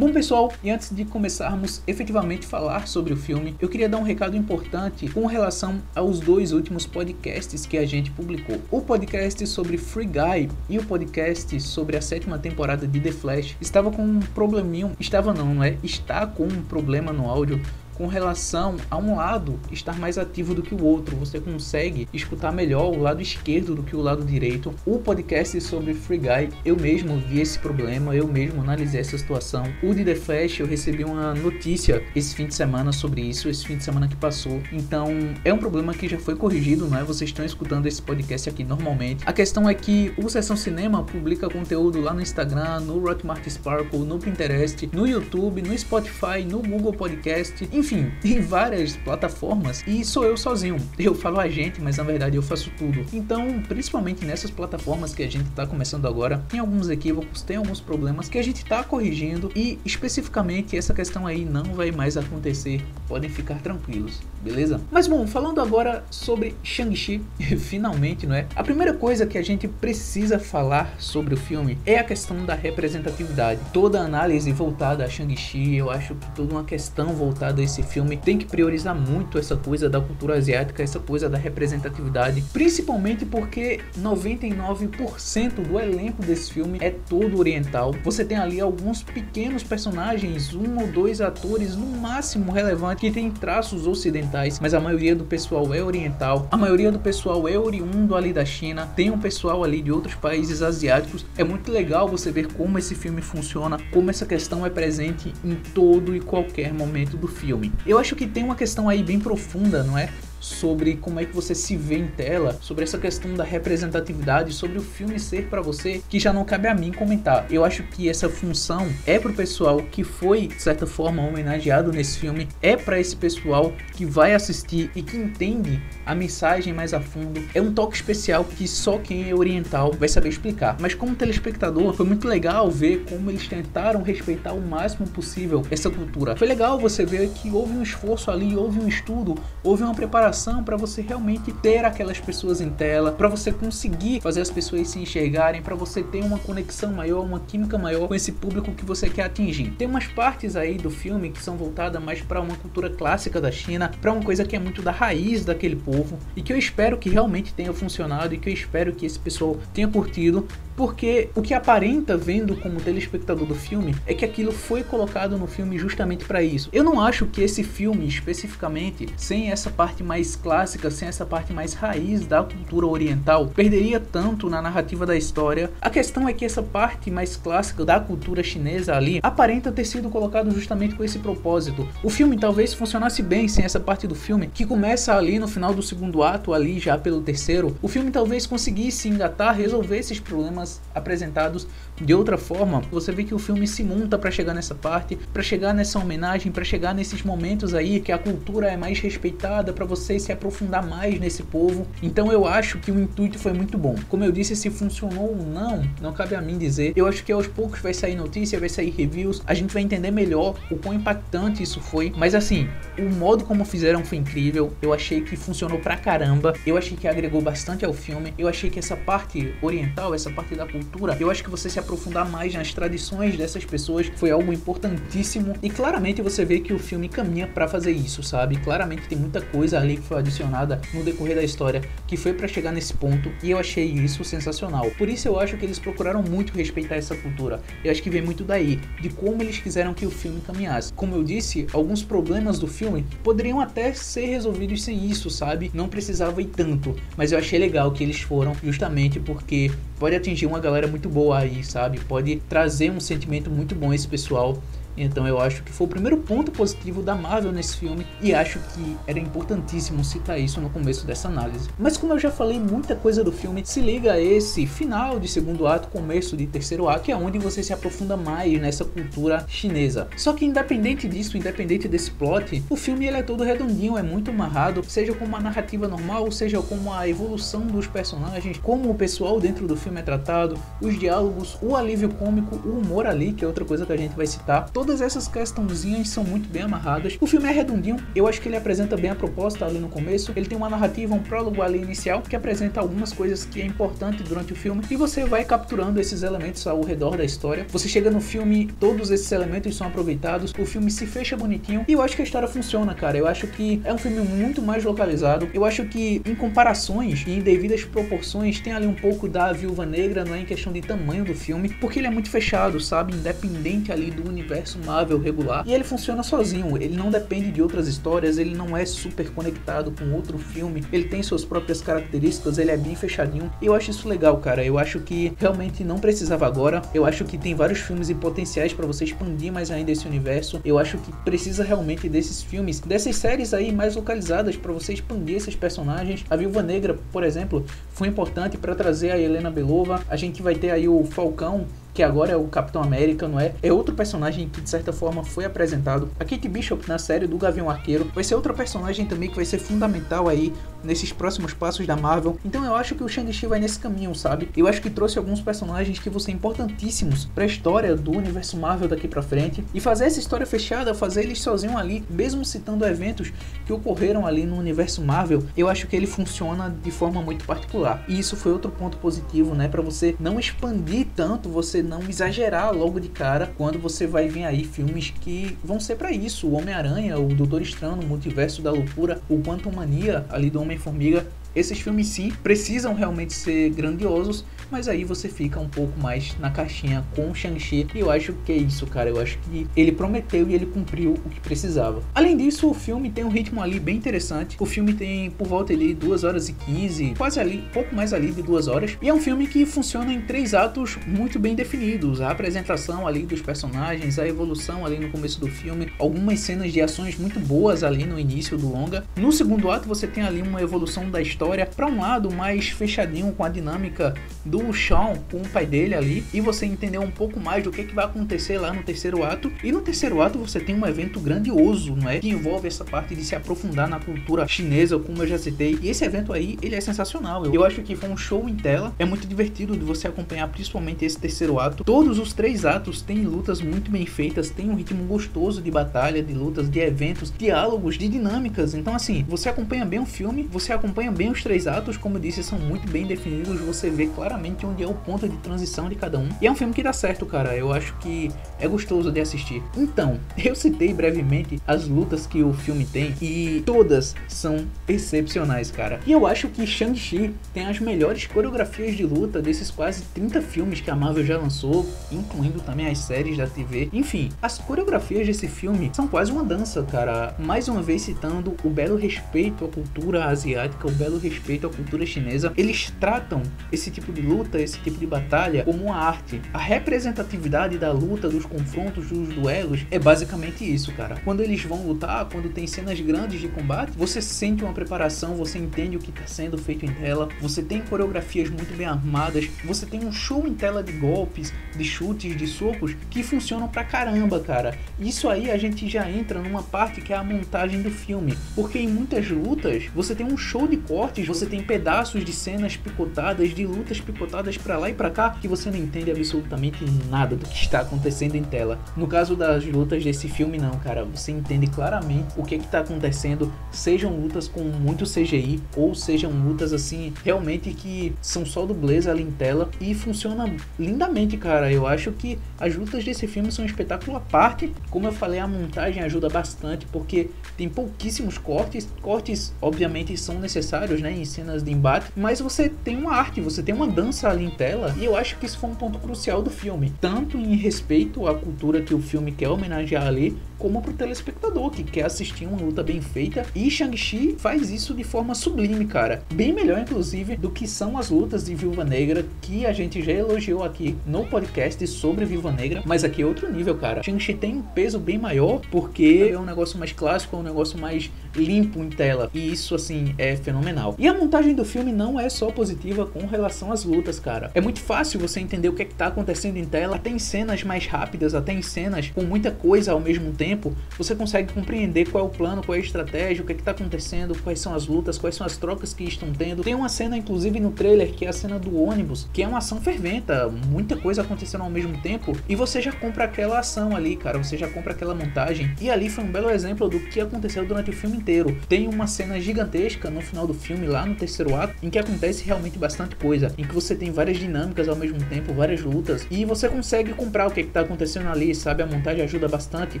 Bom 0.02 0.12
pessoal, 0.12 0.52
e 0.64 0.68
antes 0.68 0.90
de 0.90 1.04
começarmos 1.04 1.80
efetivamente 1.86 2.44
falar 2.44 2.88
sobre 2.88 3.12
o 3.12 3.16
filme, 3.16 3.54
eu 3.60 3.68
queria 3.68 3.88
dar 3.88 3.98
um 3.98 4.02
recado 4.02 4.36
importante 4.36 5.08
com 5.08 5.26
relação 5.26 5.80
aos 5.94 6.18
dois 6.18 6.50
últimos 6.50 6.84
podcasts 6.84 7.64
que 7.66 7.78
a 7.78 7.86
gente 7.86 8.10
publicou. 8.10 8.60
O 8.68 8.80
podcast 8.80 9.46
sobre 9.46 9.78
Free 9.78 10.06
Guy 10.06 10.50
e 10.68 10.76
o 10.76 10.84
podcast 10.84 11.60
sobre 11.60 11.96
a 11.96 12.02
sétima 12.02 12.36
temporada 12.36 12.84
de 12.84 12.98
The 12.98 13.12
Flash 13.12 13.56
estava 13.60 13.92
com 13.92 14.02
um 14.02 14.18
probleminho, 14.18 14.90
estava 14.98 15.32
não, 15.32 15.54
não 15.54 15.62
é? 15.62 15.76
Está 15.84 16.26
com 16.26 16.48
um 16.48 16.62
problema 16.62 17.12
no 17.12 17.30
áudio 17.30 17.62
com 17.94 18.06
relação 18.06 18.76
a 18.90 18.96
um 18.96 19.16
lado 19.16 19.58
estar 19.70 19.98
mais 19.98 20.18
ativo 20.18 20.54
do 20.54 20.62
que 20.62 20.74
o 20.74 20.84
outro. 20.84 21.16
Você 21.16 21.40
consegue 21.40 22.08
escutar 22.12 22.52
melhor 22.52 22.92
o 22.92 23.00
lado 23.00 23.20
esquerdo 23.20 23.74
do 23.74 23.82
que 23.82 23.96
o 23.96 24.00
lado 24.00 24.24
direito. 24.24 24.74
O 24.84 24.98
podcast 24.98 25.60
sobre 25.60 25.94
Free 25.94 26.18
Guy, 26.18 26.48
eu 26.64 26.76
mesmo 26.76 27.16
vi 27.18 27.40
esse 27.40 27.58
problema, 27.58 28.14
eu 28.14 28.26
mesmo 28.26 28.60
analisei 28.60 29.00
essa 29.00 29.16
situação. 29.16 29.64
O 29.82 29.94
de 29.94 30.04
The 30.04 30.14
Flash, 30.14 30.60
eu 30.60 30.66
recebi 30.66 31.04
uma 31.04 31.34
notícia 31.34 32.02
esse 32.14 32.34
fim 32.34 32.46
de 32.46 32.54
semana 32.54 32.92
sobre 32.92 33.22
isso, 33.22 33.48
esse 33.48 33.66
fim 33.66 33.76
de 33.76 33.84
semana 33.84 34.08
que 34.08 34.16
passou. 34.16 34.60
Então, 34.72 35.08
é 35.44 35.52
um 35.52 35.58
problema 35.58 35.92
que 35.94 36.08
já 36.08 36.18
foi 36.18 36.36
corrigido, 36.36 36.88
não 36.88 36.98
é? 36.98 37.04
Vocês 37.04 37.30
estão 37.30 37.44
escutando 37.44 37.86
esse 37.86 38.00
podcast 38.00 38.48
aqui 38.48 38.64
normalmente. 38.64 39.22
A 39.26 39.32
questão 39.32 39.68
é 39.68 39.74
que 39.74 40.12
o 40.16 40.28
Sessão 40.28 40.56
Cinema 40.56 41.02
publica 41.02 41.48
conteúdo 41.48 42.00
lá 42.00 42.12
no 42.12 42.20
Instagram, 42.20 42.80
no 42.80 42.98
Rockmart 42.98 43.46
Sparkle, 43.48 44.00
no 44.00 44.18
Pinterest, 44.18 44.88
no 44.92 45.06
YouTube, 45.06 45.62
no 45.62 45.76
Spotify, 45.76 46.44
no 46.48 46.60
Google 46.60 46.92
Podcast, 46.92 47.68
enfim, 47.82 48.12
em 48.24 48.40
várias 48.40 48.96
plataformas 48.96 49.82
e 49.86 50.04
sou 50.04 50.24
eu 50.24 50.36
sozinho. 50.36 50.76
Eu 50.96 51.14
falo 51.14 51.40
a 51.40 51.48
gente, 51.48 51.82
mas 51.82 51.96
na 51.96 52.04
verdade 52.04 52.36
eu 52.36 52.42
faço 52.42 52.70
tudo. 52.78 53.04
Então, 53.12 53.60
principalmente 53.62 54.24
nessas 54.24 54.50
plataformas 54.50 55.12
que 55.12 55.22
a 55.22 55.28
gente 55.28 55.48
está 55.48 55.66
começando 55.66 56.06
agora, 56.06 56.38
tem 56.48 56.60
alguns 56.60 56.88
equívocos, 56.88 57.42
tem 57.42 57.56
alguns 57.56 57.80
problemas 57.80 58.28
que 58.28 58.38
a 58.38 58.42
gente 58.42 58.62
está 58.62 58.84
corrigindo 58.84 59.50
e 59.54 59.80
especificamente 59.84 60.76
essa 60.76 60.94
questão 60.94 61.26
aí 61.26 61.44
não 61.44 61.64
vai 61.74 61.90
mais 61.90 62.16
acontecer. 62.16 62.84
Podem 63.08 63.28
ficar 63.28 63.60
tranquilos, 63.60 64.20
beleza? 64.40 64.80
Mas 64.90 65.08
bom, 65.08 65.26
falando 65.26 65.60
agora 65.60 66.04
sobre 66.08 66.54
Shang-Chi, 66.62 67.20
finalmente, 67.58 68.26
não 68.26 68.36
é? 68.36 68.46
A 68.54 68.62
primeira 68.62 68.94
coisa 68.94 69.26
que 69.26 69.36
a 69.36 69.42
gente 69.42 69.66
precisa 69.66 70.38
falar 70.38 70.94
sobre 70.98 71.34
o 71.34 71.36
filme 71.36 71.76
é 71.84 71.98
a 71.98 72.04
questão 72.04 72.44
da 72.46 72.54
representatividade. 72.54 73.60
Toda 73.72 74.00
análise 74.00 74.52
voltada 74.52 75.04
a 75.04 75.08
Shang-Chi, 75.08 75.74
eu 75.74 75.90
acho 75.90 76.14
que 76.14 76.30
toda 76.30 76.54
uma 76.54 76.64
questão 76.64 77.08
voltada 77.08 77.60
a 77.60 77.64
esse 77.72 77.82
filme 77.82 78.18
tem 78.18 78.36
que 78.36 78.44
priorizar 78.44 78.94
muito 78.94 79.38
essa 79.38 79.56
coisa 79.56 79.88
da 79.88 80.00
cultura 80.00 80.36
asiática, 80.36 80.82
essa 80.82 81.00
coisa 81.00 81.28
da 81.28 81.38
representatividade, 81.38 82.42
principalmente 82.52 83.24
porque 83.24 83.80
99% 83.98 85.66
do 85.66 85.80
elenco 85.80 86.22
desse 86.22 86.52
filme 86.52 86.78
é 86.82 86.90
todo 86.90 87.38
oriental. 87.38 87.94
Você 88.04 88.24
tem 88.24 88.36
ali 88.36 88.60
alguns 88.60 89.02
pequenos 89.02 89.62
personagens, 89.62 90.54
um 90.54 90.78
ou 90.80 90.86
dois 90.86 91.20
atores 91.20 91.74
no 91.74 91.86
máximo 91.86 92.52
relevante 92.52 93.00
que 93.00 93.10
tem 93.10 93.30
traços 93.30 93.86
ocidentais, 93.86 94.60
mas 94.60 94.74
a 94.74 94.80
maioria 94.80 95.16
do 95.16 95.24
pessoal 95.24 95.72
é 95.72 95.82
oriental. 95.82 96.46
A 96.50 96.56
maioria 96.56 96.92
do 96.92 96.98
pessoal 96.98 97.48
é 97.48 97.58
oriundo 97.58 98.14
ali 98.14 98.32
da 98.32 98.44
China, 98.44 98.86
tem 98.94 99.10
um 99.10 99.18
pessoal 99.18 99.64
ali 99.64 99.80
de 99.80 99.90
outros 99.90 100.14
países 100.14 100.60
asiáticos. 100.60 101.24
É 101.38 101.44
muito 101.44 101.72
legal 101.72 102.06
você 102.06 102.30
ver 102.30 102.52
como 102.52 102.78
esse 102.78 102.94
filme 102.94 103.22
funciona, 103.22 103.78
como 103.90 104.10
essa 104.10 104.26
questão 104.26 104.66
é 104.66 104.70
presente 104.70 105.32
em 105.42 105.54
todo 105.54 106.14
e 106.14 106.20
qualquer 106.20 106.74
momento 106.74 107.16
do 107.16 107.26
filme. 107.26 107.61
Eu 107.86 107.98
acho 107.98 108.16
que 108.16 108.26
tem 108.26 108.42
uma 108.42 108.56
questão 108.56 108.88
aí 108.88 109.02
bem 109.02 109.20
profunda, 109.20 109.82
não 109.82 109.96
é? 109.96 110.08
Sobre 110.42 110.96
como 110.96 111.20
é 111.20 111.24
que 111.24 111.34
você 111.34 111.54
se 111.54 111.76
vê 111.76 111.96
em 111.96 112.08
tela, 112.08 112.58
sobre 112.60 112.82
essa 112.82 112.98
questão 112.98 113.32
da 113.34 113.44
representatividade, 113.44 114.52
sobre 114.52 114.76
o 114.76 114.82
filme 114.82 115.18
ser 115.18 115.46
para 115.46 115.62
você, 115.62 116.02
que 116.08 116.18
já 116.18 116.32
não 116.32 116.44
cabe 116.44 116.66
a 116.66 116.74
mim 116.74 116.92
comentar. 116.92 117.46
Eu 117.48 117.64
acho 117.64 117.84
que 117.84 118.08
essa 118.08 118.28
função 118.28 118.88
é 119.06 119.18
pro 119.18 119.32
pessoal 119.32 119.80
que 119.90 120.02
foi 120.02 120.48
de 120.48 120.60
certa 120.60 120.86
forma 120.86 121.22
homenageado 121.22 121.92
nesse 121.92 122.18
filme, 122.18 122.48
é 122.60 122.76
para 122.76 122.98
esse 122.98 123.14
pessoal 123.14 123.72
que 123.92 124.04
vai 124.04 124.34
assistir 124.34 124.90
e 124.96 125.02
que 125.02 125.16
entende 125.16 125.80
a 126.04 126.14
mensagem 126.14 126.72
mais 126.72 126.92
a 126.92 127.00
fundo. 127.00 127.40
É 127.54 127.62
um 127.62 127.72
toque 127.72 127.94
especial 127.94 128.44
que 128.44 128.66
só 128.66 128.98
quem 128.98 129.30
é 129.30 129.34
oriental 129.34 129.92
vai 129.92 130.08
saber 130.08 130.28
explicar. 130.28 130.76
Mas 130.80 130.94
como 130.94 131.14
telespectador, 131.14 131.94
foi 131.94 132.04
muito 132.04 132.26
legal 132.26 132.68
ver 132.68 133.04
como 133.08 133.30
eles 133.30 133.46
tentaram 133.46 134.02
respeitar 134.02 134.52
o 134.52 134.60
máximo 134.60 135.06
possível 135.06 135.62
essa 135.70 135.88
cultura. 135.88 136.36
Foi 136.36 136.48
legal 136.48 136.80
você 136.80 137.06
ver 137.06 137.28
que 137.28 137.50
houve 137.50 137.74
um 137.74 137.82
esforço 137.82 138.30
ali, 138.30 138.56
houve 138.56 138.80
um 138.80 138.88
estudo, 138.88 139.36
houve 139.62 139.84
uma 139.84 139.94
preparação 139.94 140.31
para 140.64 140.78
você 140.78 141.02
realmente 141.02 141.52
ter 141.52 141.84
aquelas 141.84 142.18
pessoas 142.18 142.62
em 142.62 142.70
tela, 142.70 143.12
para 143.12 143.28
você 143.28 143.52
conseguir 143.52 144.22
fazer 144.22 144.40
as 144.40 144.50
pessoas 144.50 144.88
se 144.88 144.98
enxergarem, 144.98 145.60
para 145.60 145.74
você 145.74 146.02
ter 146.02 146.24
uma 146.24 146.38
conexão 146.38 146.90
maior, 146.90 147.22
uma 147.22 147.38
química 147.40 147.76
maior 147.76 148.08
com 148.08 148.14
esse 148.14 148.32
público 148.32 148.72
que 148.72 148.84
você 148.84 149.10
quer 149.10 149.24
atingir. 149.24 149.72
Tem 149.72 149.86
umas 149.86 150.06
partes 150.06 150.56
aí 150.56 150.78
do 150.78 150.90
filme 150.90 151.28
que 151.28 151.42
são 151.42 151.54
voltadas 151.56 152.02
mais 152.02 152.22
para 152.22 152.40
uma 152.40 152.56
cultura 152.56 152.88
clássica 152.88 153.42
da 153.42 153.52
China, 153.52 153.90
para 154.00 154.10
uma 154.10 154.22
coisa 154.22 154.42
que 154.42 154.56
é 154.56 154.58
muito 154.58 154.80
da 154.80 154.90
raiz 154.90 155.44
daquele 155.44 155.76
povo 155.76 156.18
e 156.34 156.40
que 156.40 156.52
eu 156.52 156.56
espero 156.56 156.96
que 156.96 157.10
realmente 157.10 157.52
tenha 157.52 157.72
funcionado 157.74 158.34
e 158.34 158.38
que 158.38 158.48
eu 158.48 158.54
espero 158.54 158.94
que 158.94 159.04
esse 159.04 159.18
pessoal 159.18 159.58
tenha 159.74 159.86
curtido, 159.86 160.48
porque 160.74 161.28
o 161.34 161.42
que 161.42 161.52
aparenta 161.52 162.16
vendo 162.16 162.56
como 162.56 162.80
telespectador 162.80 163.46
do 163.46 163.54
filme 163.54 163.94
é 164.06 164.14
que 164.14 164.24
aquilo 164.24 164.50
foi 164.50 164.82
colocado 164.82 165.36
no 165.36 165.46
filme 165.46 165.78
justamente 165.78 166.24
para 166.24 166.42
isso. 166.42 166.70
Eu 166.72 166.82
não 166.82 167.00
acho 167.00 167.26
que 167.26 167.42
esse 167.42 167.62
filme 167.62 168.06
especificamente, 168.06 169.06
sem 169.16 169.50
essa 169.50 169.70
parte 169.70 170.02
mais 170.02 170.21
clássica, 170.36 170.90
sem 170.90 171.08
essa 171.08 171.26
parte 171.26 171.52
mais 171.52 171.74
raiz 171.74 172.26
da 172.26 172.42
cultura 172.42 172.86
oriental, 172.86 173.48
perderia 173.48 173.98
tanto 173.98 174.48
na 174.48 174.62
narrativa 174.62 175.04
da 175.04 175.16
história. 175.16 175.70
A 175.80 175.90
questão 175.90 176.28
é 176.28 176.32
que 176.32 176.44
essa 176.44 176.62
parte 176.62 177.10
mais 177.10 177.36
clássica 177.36 177.84
da 177.84 177.98
cultura 177.98 178.42
chinesa 178.42 178.94
ali 178.94 179.20
aparenta 179.22 179.72
ter 179.72 179.84
sido 179.84 180.08
colocado 180.08 180.50
justamente 180.50 180.94
com 180.94 181.04
esse 181.04 181.18
propósito. 181.18 181.88
O 182.02 182.10
filme 182.10 182.38
talvez 182.38 182.72
funcionasse 182.72 183.22
bem 183.22 183.48
sem 183.48 183.64
essa 183.64 183.80
parte 183.80 184.06
do 184.06 184.14
filme 184.14 184.46
que 184.46 184.64
começa 184.64 185.14
ali 185.14 185.38
no 185.38 185.48
final 185.48 185.74
do 185.74 185.82
segundo 185.82 186.22
ato, 186.22 186.54
ali 186.54 186.78
já 186.78 186.96
pelo 186.96 187.20
terceiro. 187.20 187.76
O 187.82 187.88
filme 187.88 188.10
talvez 188.10 188.46
conseguisse 188.46 189.08
engatar, 189.08 189.56
resolver 189.56 189.98
esses 189.98 190.20
problemas 190.20 190.52
problemas 190.52 190.80
apresentados 190.94 191.66
de 192.00 192.14
outra 192.14 192.36
forma, 192.36 192.82
você 192.90 193.12
vê 193.12 193.22
que 193.22 193.34
o 193.34 193.38
filme 193.38 193.66
se 193.66 193.84
monta 193.84 194.18
para 194.18 194.30
chegar 194.30 194.54
nessa 194.54 194.74
parte, 194.74 195.16
para 195.32 195.42
chegar 195.42 195.72
nessa 195.72 195.98
homenagem, 195.98 196.50
para 196.50 196.64
chegar 196.64 196.94
nesses 196.94 197.22
momentos 197.22 197.74
aí 197.74 198.00
que 198.00 198.10
a 198.10 198.18
cultura 198.18 198.68
é 198.68 198.76
mais 198.76 198.98
respeitada, 198.98 199.72
para 199.72 199.84
você 199.84 200.11
se 200.18 200.32
aprofundar 200.32 200.86
mais 200.86 201.18
nesse 201.18 201.42
povo. 201.42 201.86
Então 202.02 202.32
eu 202.32 202.46
acho 202.46 202.78
que 202.78 202.90
o 202.90 203.00
intuito 203.00 203.38
foi 203.38 203.52
muito 203.52 203.76
bom. 203.78 203.94
Como 204.08 204.24
eu 204.24 204.32
disse, 204.32 204.56
se 204.56 204.70
funcionou 204.70 205.30
ou 205.30 205.46
não, 205.46 205.82
não 206.00 206.12
cabe 206.12 206.34
a 206.34 206.40
mim 206.40 206.58
dizer. 206.58 206.92
Eu 206.96 207.06
acho 207.06 207.24
que 207.24 207.32
aos 207.32 207.46
poucos 207.46 207.80
vai 207.80 207.94
sair 207.94 208.14
notícia, 208.14 208.58
vai 208.58 208.68
sair 208.68 208.90
reviews, 208.90 209.42
a 209.46 209.54
gente 209.54 209.72
vai 209.72 209.82
entender 209.82 210.10
melhor 210.10 210.54
o 210.70 210.76
quão 210.76 210.94
impactante 210.94 211.62
isso 211.62 211.80
foi. 211.80 212.12
Mas 212.16 212.34
assim, 212.34 212.68
o 212.98 213.02
modo 213.14 213.44
como 213.44 213.64
fizeram 213.64 214.04
foi 214.04 214.18
incrível. 214.18 214.72
Eu 214.80 214.92
achei 214.92 215.20
que 215.20 215.36
funcionou 215.36 215.78
pra 215.78 215.96
caramba. 215.96 216.54
Eu 216.66 216.76
achei 216.76 216.96
que 216.96 217.08
agregou 217.08 217.40
bastante 217.40 217.84
ao 217.84 217.92
filme. 217.92 218.34
Eu 218.38 218.48
achei 218.48 218.70
que 218.70 218.78
essa 218.78 218.96
parte 218.96 219.54
oriental, 219.62 220.14
essa 220.14 220.30
parte 220.30 220.54
da 220.54 220.66
cultura, 220.66 221.16
eu 221.18 221.30
acho 221.30 221.42
que 221.42 221.50
você 221.50 221.68
se 221.68 221.78
aprofundar 221.78 222.28
mais 222.28 222.54
nas 222.54 222.72
tradições 222.72 223.36
dessas 223.36 223.64
pessoas 223.64 224.10
foi 224.16 224.30
algo 224.30 224.52
importantíssimo 224.52 225.54
e 225.62 225.70
claramente 225.70 226.22
você 226.22 226.44
vê 226.44 226.60
que 226.60 226.72
o 226.72 226.78
filme 226.78 227.08
caminha 227.08 227.46
para 227.46 227.68
fazer 227.68 227.92
isso, 227.92 228.22
sabe? 228.22 228.56
Claramente 228.56 229.08
tem 229.08 229.18
muita 229.18 229.40
coisa 229.40 229.78
ali 229.78 229.96
que 230.02 230.08
foi 230.08 230.18
adicionada 230.18 230.80
no 230.92 231.02
decorrer 231.02 231.36
da 231.36 231.42
história 231.42 231.80
que 232.06 232.16
foi 232.16 232.34
para 232.34 232.48
chegar 232.48 232.72
nesse 232.72 232.92
ponto 232.94 233.32
e 233.42 233.50
eu 233.50 233.58
achei 233.58 233.86
isso 233.86 234.24
sensacional. 234.24 234.90
Por 234.98 235.08
isso 235.08 235.28
eu 235.28 235.38
acho 235.38 235.56
que 235.56 235.64
eles 235.64 235.78
procuraram 235.78 236.22
muito 236.22 236.52
respeitar 236.52 236.96
essa 236.96 237.14
cultura. 237.14 237.62
Eu 237.84 237.90
acho 237.90 238.02
que 238.02 238.10
vem 238.10 238.20
muito 238.20 238.44
daí, 238.44 238.80
de 239.00 239.08
como 239.08 239.42
eles 239.42 239.58
quiseram 239.58 239.94
que 239.94 240.04
o 240.04 240.10
filme 240.10 240.40
caminhasse. 240.40 240.92
Como 240.92 241.14
eu 241.14 241.22
disse, 241.22 241.66
alguns 241.72 242.02
problemas 242.02 242.58
do 242.58 242.66
filme 242.66 243.06
poderiam 243.22 243.60
até 243.60 243.94
ser 243.94 244.26
resolvidos 244.26 244.82
sem 244.82 245.06
isso, 245.06 245.30
sabe? 245.30 245.70
Não 245.72 245.88
precisava 245.88 246.42
ir 246.42 246.46
tanto, 246.46 246.96
mas 247.16 247.32
eu 247.32 247.38
achei 247.38 247.58
legal 247.58 247.92
que 247.92 248.02
eles 248.02 248.20
foram 248.20 248.54
justamente 248.62 249.20
porque 249.20 249.70
pode 249.98 250.16
atingir 250.16 250.46
uma 250.46 250.58
galera 250.58 250.86
muito 250.86 251.08
boa 251.08 251.38
aí, 251.38 251.62
sabe? 251.62 252.00
Pode 252.00 252.36
trazer 252.48 252.90
um 252.90 253.00
sentimento 253.00 253.50
muito 253.50 253.74
bom 253.74 253.94
esse 253.94 254.08
pessoal 254.08 254.60
então 254.96 255.26
eu 255.26 255.40
acho 255.40 255.62
que 255.62 255.72
foi 255.72 255.86
o 255.86 255.90
primeiro 255.90 256.18
ponto 256.18 256.50
positivo 256.50 257.02
da 257.02 257.14
Marvel 257.14 257.52
nesse 257.52 257.76
filme 257.76 258.06
e 258.20 258.34
acho 258.34 258.58
que 258.58 258.96
era 259.06 259.18
importantíssimo 259.18 260.04
citar 260.04 260.38
isso 260.38 260.60
no 260.60 260.70
começo 260.70 261.06
dessa 261.06 261.28
análise. 261.28 261.68
Mas 261.78 261.96
como 261.96 262.12
eu 262.12 262.18
já 262.18 262.30
falei 262.30 262.58
muita 262.58 262.94
coisa 262.94 263.24
do 263.24 263.32
filme, 263.32 263.62
se 263.64 263.80
liga 263.80 264.12
a 264.12 264.20
esse 264.20 264.66
final 264.66 265.18
de 265.18 265.28
segundo 265.28 265.66
ato, 265.66 265.88
começo 265.88 266.36
de 266.36 266.46
terceiro 266.46 266.88
ato, 266.88 267.04
que 267.04 267.12
é 267.12 267.16
onde 267.16 267.38
você 267.38 267.62
se 267.62 267.72
aprofunda 267.72 268.16
mais 268.16 268.60
nessa 268.60 268.84
cultura 268.84 269.44
chinesa. 269.48 270.08
Só 270.16 270.32
que 270.32 270.44
independente 270.44 271.08
disso, 271.08 271.36
independente 271.36 271.88
desse 271.88 272.10
plot, 272.10 272.62
o 272.68 272.76
filme 272.76 273.06
ele 273.06 273.16
é 273.16 273.22
todo 273.22 273.44
redondinho, 273.44 273.98
é 273.98 274.02
muito 274.02 274.30
amarrado, 274.30 274.84
seja 274.84 275.12
como 275.12 275.28
uma 275.28 275.40
narrativa 275.40 275.88
normal, 275.88 276.30
seja 276.30 276.60
como 276.60 276.92
a 276.92 277.08
evolução 277.08 277.66
dos 277.66 277.86
personagens, 277.86 278.58
como 278.58 278.90
o 278.90 278.94
pessoal 278.94 279.40
dentro 279.40 279.66
do 279.66 279.76
filme 279.76 280.00
é 280.00 280.02
tratado, 280.02 280.58
os 280.80 280.98
diálogos, 280.98 281.56
o 281.62 281.76
alívio 281.76 282.10
cômico, 282.10 282.56
o 282.56 282.78
humor 282.78 283.06
ali, 283.06 283.32
que 283.32 283.44
é 283.44 283.48
outra 283.48 283.64
coisa 283.64 283.86
que 283.86 283.92
a 283.92 283.96
gente 283.96 284.14
vai 284.14 284.26
citar 284.26 284.68
Todas 284.82 285.00
essas 285.00 285.28
questãozinhas 285.28 286.08
são 286.08 286.24
muito 286.24 286.48
bem 286.48 286.62
amarradas. 286.62 287.16
O 287.20 287.26
filme 287.28 287.48
é 287.48 287.52
redondinho, 287.52 287.98
eu 288.16 288.26
acho 288.26 288.40
que 288.40 288.48
ele 288.48 288.56
apresenta 288.56 288.96
bem 288.96 289.12
a 289.12 289.14
proposta 289.14 289.64
ali 289.64 289.78
no 289.78 289.88
começo. 289.88 290.32
Ele 290.34 290.44
tem 290.44 290.58
uma 290.58 290.68
narrativa, 290.68 291.14
um 291.14 291.20
prólogo 291.20 291.62
ali 291.62 291.80
inicial 291.80 292.20
que 292.20 292.34
apresenta 292.34 292.80
algumas 292.80 293.12
coisas 293.12 293.44
que 293.44 293.62
é 293.62 293.64
importante 293.64 294.24
durante 294.24 294.52
o 294.52 294.56
filme 294.56 294.82
e 294.90 294.96
você 294.96 295.24
vai 295.24 295.44
capturando 295.44 296.00
esses 296.00 296.24
elementos 296.24 296.66
ao 296.66 296.82
redor 296.82 297.16
da 297.16 297.24
história. 297.24 297.64
Você 297.68 297.86
chega 297.86 298.10
no 298.10 298.20
filme, 298.20 298.72
todos 298.80 299.12
esses 299.12 299.30
elementos 299.30 299.76
são 299.76 299.86
aproveitados, 299.86 300.52
o 300.58 300.66
filme 300.66 300.90
se 300.90 301.06
fecha 301.06 301.36
bonitinho 301.36 301.84
e 301.86 301.92
eu 301.92 302.02
acho 302.02 302.16
que 302.16 302.22
a 302.22 302.24
história 302.24 302.48
funciona, 302.48 302.92
cara. 302.92 303.16
Eu 303.16 303.28
acho 303.28 303.46
que 303.46 303.80
é 303.84 303.94
um 303.94 303.98
filme 303.98 304.18
muito 304.18 304.60
mais 304.60 304.82
localizado. 304.82 305.48
Eu 305.54 305.64
acho 305.64 305.84
que 305.84 306.20
em 306.26 306.34
comparações 306.34 307.22
e 307.24 307.30
em 307.30 307.40
devidas 307.40 307.84
proporções 307.84 308.58
tem 308.58 308.72
ali 308.72 308.88
um 308.88 308.94
pouco 308.94 309.28
da 309.28 309.52
Viúva 309.52 309.86
Negra, 309.86 310.24
não 310.24 310.34
é 310.34 310.40
em 310.40 310.44
questão 310.44 310.72
de 310.72 310.80
tamanho 310.80 311.24
do 311.24 311.36
filme, 311.36 311.68
porque 311.68 312.00
ele 312.00 312.08
é 312.08 312.10
muito 312.10 312.28
fechado, 312.28 312.80
sabe? 312.80 313.14
Independente 313.14 313.92
ali 313.92 314.10
do 314.10 314.28
universo 314.28 314.71
Marvel 314.74 315.18
regular 315.18 315.64
e 315.66 315.72
ele 315.72 315.84
funciona 315.84 316.22
sozinho, 316.22 316.76
ele 316.76 316.96
não 316.96 317.10
depende 317.10 317.50
de 317.50 317.62
outras 317.62 317.88
histórias, 317.88 318.38
ele 318.38 318.54
não 318.54 318.76
é 318.76 318.84
super 318.84 319.30
conectado 319.30 319.92
com 319.92 320.12
outro 320.12 320.38
filme, 320.38 320.84
ele 320.92 321.04
tem 321.04 321.22
suas 321.22 321.44
próprias 321.44 321.80
características, 321.80 322.58
ele 322.58 322.70
é 322.70 322.76
bem 322.76 322.94
fechadinho. 322.94 323.50
Eu 323.60 323.74
acho 323.74 323.90
isso 323.90 324.08
legal, 324.08 324.36
cara. 324.38 324.64
Eu 324.64 324.78
acho 324.78 325.00
que 325.00 325.32
realmente 325.38 325.84
não 325.84 325.98
precisava 325.98 326.46
agora. 326.46 326.82
Eu 326.94 327.04
acho 327.04 327.24
que 327.24 327.38
tem 327.38 327.54
vários 327.54 327.80
filmes 327.80 328.08
e 328.10 328.14
potenciais 328.14 328.72
para 328.72 328.86
você 328.86 329.04
expandir 329.04 329.52
mais 329.52 329.70
ainda 329.70 329.90
esse 329.90 330.06
universo. 330.06 330.60
Eu 330.64 330.78
acho 330.78 330.98
que 330.98 331.12
precisa 331.24 331.64
realmente 331.64 332.08
desses 332.08 332.42
filmes, 332.42 332.80
dessas 332.80 333.16
séries 333.16 333.54
aí 333.54 333.72
mais 333.72 333.96
localizadas 333.96 334.56
para 334.56 334.72
você 334.72 334.92
expandir 334.92 335.36
esses 335.36 335.54
personagens. 335.54 336.24
A 336.30 336.36
Viúva 336.36 336.62
Negra, 336.62 336.98
por 337.12 337.24
exemplo, 337.24 337.64
foi 337.92 338.08
importante 338.08 338.56
para 338.56 338.74
trazer 338.74 339.10
a 339.10 339.18
Helena 339.18 339.50
Belova. 339.50 340.02
A 340.08 340.16
gente 340.16 340.42
vai 340.42 340.54
ter 340.54 340.70
aí 340.70 340.88
o 340.88 341.04
Falcão 341.04 341.66
que 341.94 342.02
agora 342.02 342.32
é 342.32 342.36
o 342.36 342.44
Capitão 342.44 342.82
América, 342.82 343.28
não 343.28 343.38
é? 343.38 343.54
É 343.62 343.72
outro 343.72 343.94
personagem 343.94 344.48
que 344.48 344.60
de 344.60 344.70
certa 344.70 344.92
forma 344.92 345.24
foi 345.24 345.44
apresentado. 345.44 346.10
A 346.18 346.24
Kate 346.24 346.48
Bishop 346.48 346.88
na 346.88 346.98
série 346.98 347.26
do 347.26 347.36
Gavião 347.36 347.68
Arqueiro 347.68 348.10
vai 348.14 348.24
ser 348.24 348.34
outra 348.34 348.54
personagem 348.54 349.06
também 349.06 349.28
que 349.28 349.36
vai 349.36 349.44
ser 349.44 349.58
fundamental 349.58 350.28
aí 350.28 350.52
nesses 350.82 351.12
próximos 351.12 351.52
passos 351.52 351.86
da 351.86 351.96
Marvel. 351.96 352.38
Então 352.44 352.64
eu 352.64 352.74
acho 352.74 352.94
que 352.94 353.04
o 353.04 353.08
Shang-Chi 353.08 353.46
vai 353.46 353.60
nesse 353.60 353.78
caminho, 353.78 354.14
sabe? 354.14 354.48
Eu 354.56 354.66
acho 354.66 354.80
que 354.80 354.90
trouxe 354.90 355.18
alguns 355.18 355.40
personagens 355.40 355.98
que 355.98 356.10
vão 356.10 356.18
ser 356.18 356.32
importantíssimos 356.32 357.26
para 357.26 357.44
a 357.44 357.46
história 357.46 357.94
do 357.94 358.10
universo 358.10 358.56
Marvel 358.56 358.88
daqui 358.88 359.06
para 359.06 359.22
frente 359.22 359.64
e 359.74 359.80
fazer 359.80 360.06
essa 360.06 360.18
história 360.18 360.46
fechada, 360.46 360.94
fazer 360.94 361.22
eles 361.22 361.40
sozinhos 361.40 361.76
ali, 361.76 362.04
mesmo 362.10 362.44
citando 362.44 362.86
eventos 362.86 363.32
que 363.66 363.72
ocorreram 363.72 364.26
ali 364.26 364.44
no 364.44 364.56
universo 364.56 365.02
Marvel, 365.02 365.42
eu 365.56 365.68
acho 365.68 365.86
que 365.86 365.94
ele 365.94 366.06
funciona 366.06 366.74
de 366.82 366.90
forma 366.90 367.22
muito 367.22 367.44
particular. 367.44 368.04
E 368.08 368.18
isso 368.18 368.36
foi 368.36 368.52
outro 368.52 368.70
ponto 368.70 368.96
positivo, 368.96 369.54
né, 369.54 369.68
para 369.68 369.82
você 369.82 370.16
não 370.18 370.38
expandir 370.40 371.06
tanto, 371.14 371.48
você 371.48 371.81
não 371.82 372.02
exagerar 372.08 372.72
logo 372.74 372.98
de 373.00 373.08
cara 373.08 373.52
quando 373.56 373.78
você 373.78 374.06
vai 374.06 374.28
vir 374.28 374.44
aí 374.44 374.64
filmes 374.64 375.12
que 375.20 375.56
vão 375.62 375.80
ser 375.80 375.96
para 375.96 376.12
isso. 376.12 376.46
O 376.46 376.52
Homem-Aranha, 376.52 377.18
o 377.18 377.28
Doutor 377.28 377.62
Estranho, 377.62 378.00
o 378.00 378.06
Multiverso 378.06 378.62
da 378.62 378.70
Loucura, 378.70 379.20
o 379.28 379.42
Quantum 379.42 379.72
Mania 379.72 380.24
ali 380.30 380.50
do 380.50 380.60
Homem-Formiga 380.60 381.26
esses 381.54 381.78
filmes 381.78 382.06
sim 382.08 382.32
precisam 382.42 382.94
realmente 382.94 383.34
ser 383.34 383.70
grandiosos, 383.70 384.44
mas 384.72 384.88
aí 384.88 385.04
você 385.04 385.28
fica 385.28 385.60
um 385.60 385.68
pouco 385.68 386.00
mais 386.00 386.34
na 386.40 386.50
caixinha 386.50 387.04
com 387.14 387.30
o 387.30 387.34
Shang-Chi. 387.34 387.86
E 387.94 388.00
eu 388.00 388.10
acho 388.10 388.32
que 388.44 388.52
é 388.52 388.56
isso, 388.56 388.86
cara. 388.86 389.10
Eu 389.10 389.20
acho 389.20 389.38
que 389.40 389.66
ele 389.76 389.92
prometeu 389.92 390.48
e 390.48 390.54
ele 390.54 390.64
cumpriu 390.64 391.12
o 391.12 391.28
que 391.28 391.38
precisava. 391.40 392.02
Além 392.14 392.38
disso, 392.38 392.70
o 392.70 392.72
filme 392.72 393.10
tem 393.10 393.22
um 393.22 393.28
ritmo 393.28 393.62
ali 393.62 393.78
bem 393.78 393.96
interessante. 393.96 394.56
O 394.58 394.64
filme 394.64 394.94
tem 394.94 395.30
por 395.30 395.46
volta 395.46 395.74
ali 395.74 395.92
2 395.92 396.24
horas 396.24 396.48
e 396.48 396.54
15, 396.54 397.14
quase 397.18 397.38
ali, 397.38 397.62
pouco 397.70 397.94
mais 397.94 398.14
ali 398.14 398.32
de 398.32 398.42
2 398.42 398.66
horas. 398.66 398.96
E 399.02 399.10
é 399.10 399.12
um 399.12 399.20
filme 399.20 399.46
que 399.46 399.66
funciona 399.66 400.10
em 400.10 400.22
três 400.22 400.54
atos 400.54 400.98
muito 401.06 401.38
bem 401.38 401.54
definidos. 401.54 402.22
A 402.22 402.30
apresentação 402.30 403.06
ali 403.06 403.26
dos 403.26 403.42
personagens, 403.42 404.18
a 404.18 404.26
evolução 404.26 404.86
ali 404.86 404.98
no 404.98 405.10
começo 405.10 405.38
do 405.38 405.48
filme, 405.48 405.92
algumas 405.98 406.40
cenas 406.40 406.72
de 406.72 406.80
ações 406.80 407.18
muito 407.18 407.38
boas 407.38 407.84
ali 407.84 408.06
no 408.06 408.18
início 408.18 408.56
do 408.56 408.72
longa. 408.72 409.04
No 409.16 409.30
segundo 409.32 409.70
ato 409.70 409.86
você 409.86 410.06
tem 410.06 410.24
ali 410.24 410.40
uma 410.40 410.62
evolução 410.62 411.10
da 411.10 411.20
história 411.20 411.66
para 411.66 411.86
um 411.86 412.00
lado 412.00 412.32
mais 412.32 412.70
fechadinho 412.70 413.32
com 413.32 413.44
a 413.44 413.50
dinâmica 413.50 414.14
do 414.46 414.61
Sean 414.70 415.14
com 415.30 415.38
o 415.38 415.48
pai 415.48 415.64
dele 415.64 415.94
ali 415.94 416.22
e 416.34 416.42
você 416.42 416.66
entender 416.66 416.98
um 416.98 417.10
pouco 417.10 417.40
mais 417.40 417.64
do 417.64 417.70
que, 417.70 417.84
que 417.84 417.94
vai 417.94 418.04
acontecer 418.04 418.58
lá 418.58 418.70
no 418.70 418.82
terceiro 418.82 419.24
ato. 419.24 419.50
E 419.64 419.72
no 419.72 419.80
terceiro 419.80 420.20
ato 420.20 420.38
você 420.38 420.60
tem 420.60 420.74
um 420.74 420.86
evento 420.86 421.18
grandioso, 421.18 421.96
não 421.96 422.10
é? 422.10 422.18
Que 422.18 422.28
envolve 422.28 422.68
essa 422.68 422.84
parte 422.84 423.14
de 423.14 423.24
se 423.24 423.34
aprofundar 423.34 423.88
na 423.88 423.98
cultura 423.98 424.46
chinesa, 424.46 424.98
como 424.98 425.22
eu 425.22 425.26
já 425.26 425.38
citei. 425.38 425.78
E 425.80 425.88
esse 425.88 426.04
evento 426.04 426.32
aí, 426.32 426.58
ele 426.60 426.74
é 426.74 426.80
sensacional. 426.80 427.46
Eu, 427.46 427.54
eu 427.54 427.64
acho 427.64 427.80
que 427.80 427.96
foi 427.96 428.10
um 428.10 428.16
show 428.16 428.46
em 428.48 428.56
tela. 428.56 428.94
É 428.98 429.04
muito 429.04 429.26
divertido 429.26 429.76
de 429.76 429.84
você 429.84 430.06
acompanhar, 430.06 430.48
principalmente 430.48 431.04
esse 431.04 431.18
terceiro 431.18 431.58
ato. 431.58 431.84
Todos 431.84 432.18
os 432.18 432.34
três 432.34 432.66
atos 432.66 433.00
têm 433.00 433.22
lutas 433.24 433.62
muito 433.62 433.90
bem 433.90 434.04
feitas, 434.04 434.50
tem 434.50 434.68
um 434.68 434.74
ritmo 434.74 435.04
gostoso 435.04 435.62
de 435.62 435.70
batalha, 435.70 436.22
de 436.22 436.34
lutas, 436.34 436.68
de 436.68 436.80
eventos, 436.80 437.32
diálogos, 437.36 437.96
de 437.96 438.08
dinâmicas. 438.08 438.74
Então, 438.74 438.94
assim, 438.94 439.24
você 439.28 439.48
acompanha 439.48 439.84
bem 439.84 440.00
o 440.00 440.06
filme, 440.06 440.46
você 440.50 440.72
acompanha 440.72 441.10
bem 441.10 441.30
os 441.30 441.42
três 441.42 441.66
atos, 441.66 441.96
como 441.96 442.16
eu 442.16 442.20
disse, 442.20 442.42
são 442.42 442.58
muito 442.58 442.90
bem 442.90 443.06
definidos, 443.06 443.60
você 443.60 443.88
vê 443.88 444.06
claramente 444.06 444.41
onde 444.64 444.82
é 444.82 444.86
o 444.86 444.94
ponto 444.94 445.28
de 445.28 445.36
transição 445.38 445.88
de 445.88 445.94
cada 445.94 446.18
um. 446.18 446.28
E 446.40 446.46
é 446.46 446.50
um 446.50 446.54
filme 446.54 446.72
que 446.72 446.82
dá 446.82 446.92
certo, 446.92 447.24
cara. 447.26 447.56
Eu 447.56 447.72
acho 447.72 447.94
que 447.98 448.30
é 448.58 448.66
gostoso 448.66 449.10
de 449.10 449.20
assistir. 449.20 449.62
Então, 449.76 450.18
eu 450.42 450.54
citei 450.54 450.92
brevemente 450.92 451.60
as 451.66 451.86
lutas 451.86 452.26
que 452.26 452.42
o 452.42 452.52
filme 452.52 452.84
tem 452.84 453.14
e 453.20 453.62
todas 453.64 454.14
são 454.28 454.66
excepcionais, 454.88 455.70
cara. 455.70 456.00
E 456.06 456.12
eu 456.12 456.26
acho 456.26 456.48
que 456.48 456.66
Shang-Chi 456.66 457.34
tem 457.52 457.66
as 457.66 457.78
melhores 457.78 458.26
coreografias 458.26 458.96
de 458.96 459.04
luta 459.04 459.40
desses 459.40 459.70
quase 459.70 460.02
30 460.14 460.40
filmes 460.42 460.80
que 460.80 460.90
a 460.90 460.96
Marvel 460.96 461.24
já 461.24 461.38
lançou, 461.38 461.86
incluindo 462.10 462.60
também 462.60 462.86
as 462.86 462.98
séries 462.98 463.36
da 463.36 463.46
TV. 463.46 463.88
Enfim, 463.92 464.30
as 464.40 464.58
coreografias 464.58 465.26
desse 465.26 465.48
filme 465.48 465.90
são 465.94 466.06
quase 466.08 466.32
uma 466.32 466.44
dança, 466.44 466.82
cara. 466.82 467.34
Mais 467.38 467.68
uma 467.68 467.82
vez 467.82 468.02
citando 468.02 468.54
o 468.64 468.70
belo 468.70 468.96
respeito 468.96 469.64
à 469.64 469.68
cultura 469.68 470.26
asiática, 470.26 470.88
o 470.88 470.90
belo 470.90 471.18
respeito 471.18 471.66
à 471.66 471.70
cultura 471.70 472.04
chinesa, 472.06 472.52
eles 472.56 472.92
tratam 473.00 473.42
esse 473.70 473.90
tipo 473.90 474.12
de 474.12 474.22
luta, 474.22 474.31
esse 474.54 474.78
tipo 474.78 474.98
de 474.98 475.06
batalha 475.06 475.64
como 475.64 475.84
uma 475.84 475.96
arte. 475.96 476.40
A 476.52 476.58
representatividade 476.58 477.78
da 477.78 477.92
luta, 477.92 478.28
dos 478.28 478.46
confrontos, 478.46 479.08
dos 479.08 479.28
duelos 479.28 479.86
é 479.90 479.98
basicamente 479.98 480.64
isso, 480.64 480.92
cara. 480.92 481.16
Quando 481.24 481.42
eles 481.42 481.62
vão 481.64 481.86
lutar, 481.86 482.26
quando 482.26 482.48
tem 482.48 482.66
cenas 482.66 482.98
grandes 483.00 483.40
de 483.40 483.48
combate, 483.48 483.92
você 483.96 484.22
sente 484.22 484.64
uma 484.64 484.72
preparação, 484.72 485.34
você 485.34 485.58
entende 485.58 485.96
o 485.96 486.00
que 486.00 486.10
está 486.10 486.26
sendo 486.26 486.56
feito 486.56 486.86
em 486.86 486.92
tela, 486.92 487.28
você 487.40 487.62
tem 487.62 487.82
coreografias 487.82 488.48
muito 488.48 488.74
bem 488.76 488.86
armadas, 488.86 489.48
você 489.64 489.84
tem 489.84 490.04
um 490.04 490.12
show 490.12 490.46
em 490.46 490.54
tela 490.54 490.82
de 490.82 490.92
golpes, 490.92 491.52
de 491.76 491.84
chutes, 491.84 492.36
de 492.36 492.46
socos 492.46 492.96
que 493.10 493.22
funcionam 493.22 493.68
pra 493.68 493.84
caramba, 493.84 494.40
cara. 494.40 494.76
Isso 494.98 495.28
aí 495.28 495.50
a 495.50 495.58
gente 495.58 495.88
já 495.88 496.10
entra 496.10 496.40
numa 496.40 496.62
parte 496.62 497.00
que 497.00 497.12
é 497.12 497.16
a 497.16 497.24
montagem 497.24 497.82
do 497.82 497.90
filme, 497.90 498.36
porque 498.54 498.78
em 498.78 498.88
muitas 498.88 499.28
lutas 499.28 499.84
você 499.94 500.14
tem 500.14 500.26
um 500.26 500.36
show 500.36 500.66
de 500.66 500.76
cortes, 500.76 501.26
você 501.26 501.46
tem 501.46 501.62
pedaços 501.62 502.24
de 502.24 502.32
cenas 502.32 502.76
picotadas, 502.76 503.50
de 503.50 503.66
lutas 503.66 504.00
picotadas 504.00 504.21
chicotadas 504.22 504.56
para 504.56 504.78
lá 504.78 504.88
e 504.88 504.94
para 504.94 505.10
cá 505.10 505.30
que 505.30 505.48
você 505.48 505.70
não 505.70 505.78
entende 505.78 506.10
absolutamente 506.10 506.84
nada 507.10 507.34
do 507.34 507.44
que 507.46 507.56
está 507.56 507.80
acontecendo 507.80 508.36
em 508.36 508.42
tela. 508.42 508.78
No 508.96 509.06
caso 509.06 509.34
das 509.34 509.64
lutas 509.64 510.04
desse 510.04 510.28
filme, 510.28 510.58
não, 510.58 510.78
cara, 510.78 511.04
você 511.04 511.32
entende 511.32 511.66
claramente 511.66 512.28
o 512.36 512.44
que 512.44 512.54
está 512.54 512.80
acontecendo, 512.80 513.52
sejam 513.70 514.14
lutas 514.14 514.46
com 514.46 514.60
muito 514.60 515.04
CGI 515.04 515.60
ou 515.76 515.94
sejam 515.94 516.30
lutas 516.30 516.72
assim, 516.72 517.12
realmente 517.24 517.72
que 517.72 518.14
são 518.20 518.46
só 518.46 518.64
dublês 518.64 519.06
ali 519.06 519.22
em 519.22 519.30
tela 519.30 519.70
e 519.80 519.94
funciona 519.94 520.54
lindamente, 520.78 521.36
cara. 521.36 521.72
Eu 521.72 521.86
acho 521.86 522.12
que 522.12 522.38
as 522.60 522.74
lutas 522.76 523.04
desse 523.04 523.26
filme 523.26 523.50
são 523.50 523.64
um 523.64 523.66
espetáculo 523.66 524.16
à 524.16 524.20
parte. 524.20 524.72
Como 524.90 525.06
eu 525.06 525.12
falei, 525.12 525.40
a 525.40 525.48
montagem 525.48 526.02
ajuda 526.02 526.28
bastante 526.28 526.86
porque 526.86 527.30
tem 527.56 527.68
pouquíssimos 527.68 528.38
cortes. 528.38 528.88
Cortes, 529.00 529.52
obviamente, 529.60 530.16
são 530.16 530.38
necessários, 530.38 531.00
né, 531.00 531.12
em 531.12 531.24
cenas 531.24 531.62
de 531.62 531.72
embate, 531.72 532.06
mas 532.14 532.40
você 532.40 532.68
tem 532.68 532.96
uma 532.96 533.14
arte, 533.14 533.40
você 533.40 533.62
tem 533.62 533.74
uma 533.74 533.86
dança 533.86 534.11
ali 534.30 534.44
em 534.44 534.50
tela 534.50 534.94
e 534.98 535.04
eu 535.04 535.16
acho 535.16 535.38
que 535.38 535.46
isso 535.46 535.58
foi 535.58 535.70
um 535.70 535.74
ponto 535.74 535.98
crucial 535.98 536.42
do 536.42 536.50
filme, 536.50 536.92
tanto 537.00 537.36
em 537.36 537.56
respeito 537.56 538.26
à 538.26 538.34
cultura 538.34 538.80
que 538.82 538.94
o 538.94 539.00
filme 539.00 539.32
quer 539.32 539.48
homenagear 539.48 540.06
ali, 540.06 540.36
como 540.62 540.80
pro 540.80 540.92
telespectador 540.92 541.70
que 541.70 541.82
quer 541.82 542.04
assistir 542.04 542.46
uma 542.46 542.56
luta 542.56 542.84
bem 542.84 543.00
feita. 543.00 543.44
E 543.52 543.68
Shang-Chi 543.68 544.36
faz 544.38 544.70
isso 544.70 544.94
de 544.94 545.02
forma 545.02 545.34
sublime, 545.34 545.84
cara. 545.86 546.22
Bem 546.32 546.52
melhor, 546.52 546.78
inclusive, 546.78 547.34
do 547.34 547.50
que 547.50 547.66
são 547.66 547.98
as 547.98 548.10
lutas 548.10 548.44
de 548.44 548.54
Viúva 548.54 548.84
Negra 548.84 549.26
que 549.40 549.66
a 549.66 549.72
gente 549.72 550.00
já 550.00 550.12
elogiou 550.12 550.62
aqui 550.62 550.96
no 551.04 551.26
podcast 551.26 551.84
sobre 551.88 552.24
Viúva 552.24 552.52
Negra. 552.52 552.80
Mas 552.86 553.02
aqui 553.02 553.22
é 553.22 553.26
outro 553.26 553.52
nível, 553.52 553.74
cara. 553.74 554.04
Shang-Chi 554.04 554.34
tem 554.34 554.58
um 554.58 554.62
peso 554.62 555.00
bem 555.00 555.18
maior 555.18 555.60
porque 555.68 556.30
é 556.32 556.38
um 556.38 556.44
negócio 556.44 556.78
mais 556.78 556.92
clássico, 556.92 557.34
é 557.34 557.40
um 557.40 557.42
negócio 557.42 557.76
mais 557.76 558.08
limpo 558.36 558.78
em 558.78 558.88
tela. 558.88 559.28
E 559.34 559.52
isso, 559.52 559.74
assim, 559.74 560.14
é 560.16 560.36
fenomenal. 560.36 560.94
E 560.96 561.08
a 561.08 561.12
montagem 561.12 561.56
do 561.56 561.64
filme 561.64 561.90
não 561.90 562.20
é 562.20 562.28
só 562.28 562.52
positiva 562.52 563.04
com 563.04 563.26
relação 563.26 563.72
às 563.72 563.82
lutas, 563.82 564.20
cara. 564.20 564.52
É 564.54 564.60
muito 564.60 564.78
fácil 564.80 565.18
você 565.18 565.40
entender 565.40 565.68
o 565.68 565.72
que 565.72 565.82
é 565.82 565.84
que 565.84 565.94
tá 565.94 566.06
acontecendo 566.06 566.56
em 566.56 566.64
tela. 566.64 566.94
Até 566.94 567.10
em 567.10 567.18
cenas 567.18 567.64
mais 567.64 567.84
rápidas, 567.84 568.32
até 568.32 568.52
em 568.52 568.62
cenas 568.62 569.10
com 569.10 569.24
muita 569.24 569.50
coisa 569.50 569.90
ao 569.90 569.98
mesmo 569.98 570.30
tempo 570.30 570.51
tempo, 570.52 570.74
você 570.98 571.14
consegue 571.14 571.52
compreender 571.52 572.10
qual 572.10 572.24
é 572.24 572.26
o 572.26 572.30
plano, 572.30 572.62
qual 572.62 572.76
é 572.76 572.78
a 572.78 572.82
estratégia, 572.82 573.42
o 573.42 573.46
que 573.46 573.52
é 573.52 573.56
está 573.56 573.70
acontecendo, 573.70 574.36
quais 574.42 574.60
são 574.60 574.74
as 574.74 574.86
lutas, 574.86 575.16
quais 575.16 575.34
são 575.34 575.46
as 575.46 575.56
trocas 575.56 575.94
que 575.94 576.04
estão 576.04 576.30
tendo. 576.32 576.62
Tem 576.62 576.74
uma 576.74 576.88
cena, 576.88 577.16
inclusive, 577.16 577.58
no 577.58 577.70
trailer, 577.70 578.12
que 578.12 578.26
é 578.26 578.28
a 578.28 578.32
cena 578.32 578.58
do 578.58 578.76
ônibus, 578.76 579.28
que 579.32 579.42
é 579.42 579.48
uma 579.48 579.58
ação 579.58 579.80
ferventa, 579.80 580.48
muita 580.48 580.96
coisa 580.96 581.22
acontecendo 581.22 581.62
ao 581.62 581.70
mesmo 581.70 581.96
tempo, 582.02 582.36
e 582.48 582.54
você 582.54 582.80
já 582.82 582.92
compra 582.92 583.24
aquela 583.24 583.58
ação 583.58 583.96
ali, 583.96 584.16
cara, 584.16 584.38
você 584.38 584.56
já 584.56 584.68
compra 584.68 584.92
aquela 584.92 585.14
montagem. 585.14 585.72
E 585.80 585.90
ali 585.90 586.10
foi 586.10 586.24
um 586.24 586.30
belo 586.30 586.50
exemplo 586.50 586.88
do 586.88 587.00
que 587.00 587.20
aconteceu 587.20 587.64
durante 587.66 587.90
o 587.90 587.92
filme 587.92 588.16
inteiro. 588.16 588.56
Tem 588.68 588.88
uma 588.88 589.06
cena 589.06 589.40
gigantesca 589.40 590.10
no 590.10 590.20
final 590.20 590.46
do 590.46 590.54
filme, 590.54 590.86
lá 590.86 591.06
no 591.06 591.14
terceiro 591.14 591.54
ato, 591.54 591.74
em 591.82 591.88
que 591.88 591.98
acontece 591.98 592.44
realmente 592.44 592.78
bastante 592.78 593.16
coisa, 593.16 593.54
em 593.56 593.64
que 593.64 593.74
você 593.74 593.94
tem 593.94 594.10
várias 594.10 594.38
dinâmicas 594.38 594.88
ao 594.88 594.96
mesmo 594.96 595.18
tempo, 595.24 595.54
várias 595.54 595.80
lutas, 595.80 596.26
e 596.30 596.44
você 596.44 596.68
consegue 596.68 597.14
comprar 597.14 597.46
o 597.46 597.50
que, 597.50 597.60
é 597.60 597.62
está 597.62 597.80
acontecendo 597.80 598.28
ali, 598.28 598.54
sabe? 598.54 598.82
A 598.82 598.86
montagem 598.86 599.22
ajuda 599.22 599.48
bastante, 599.48 600.00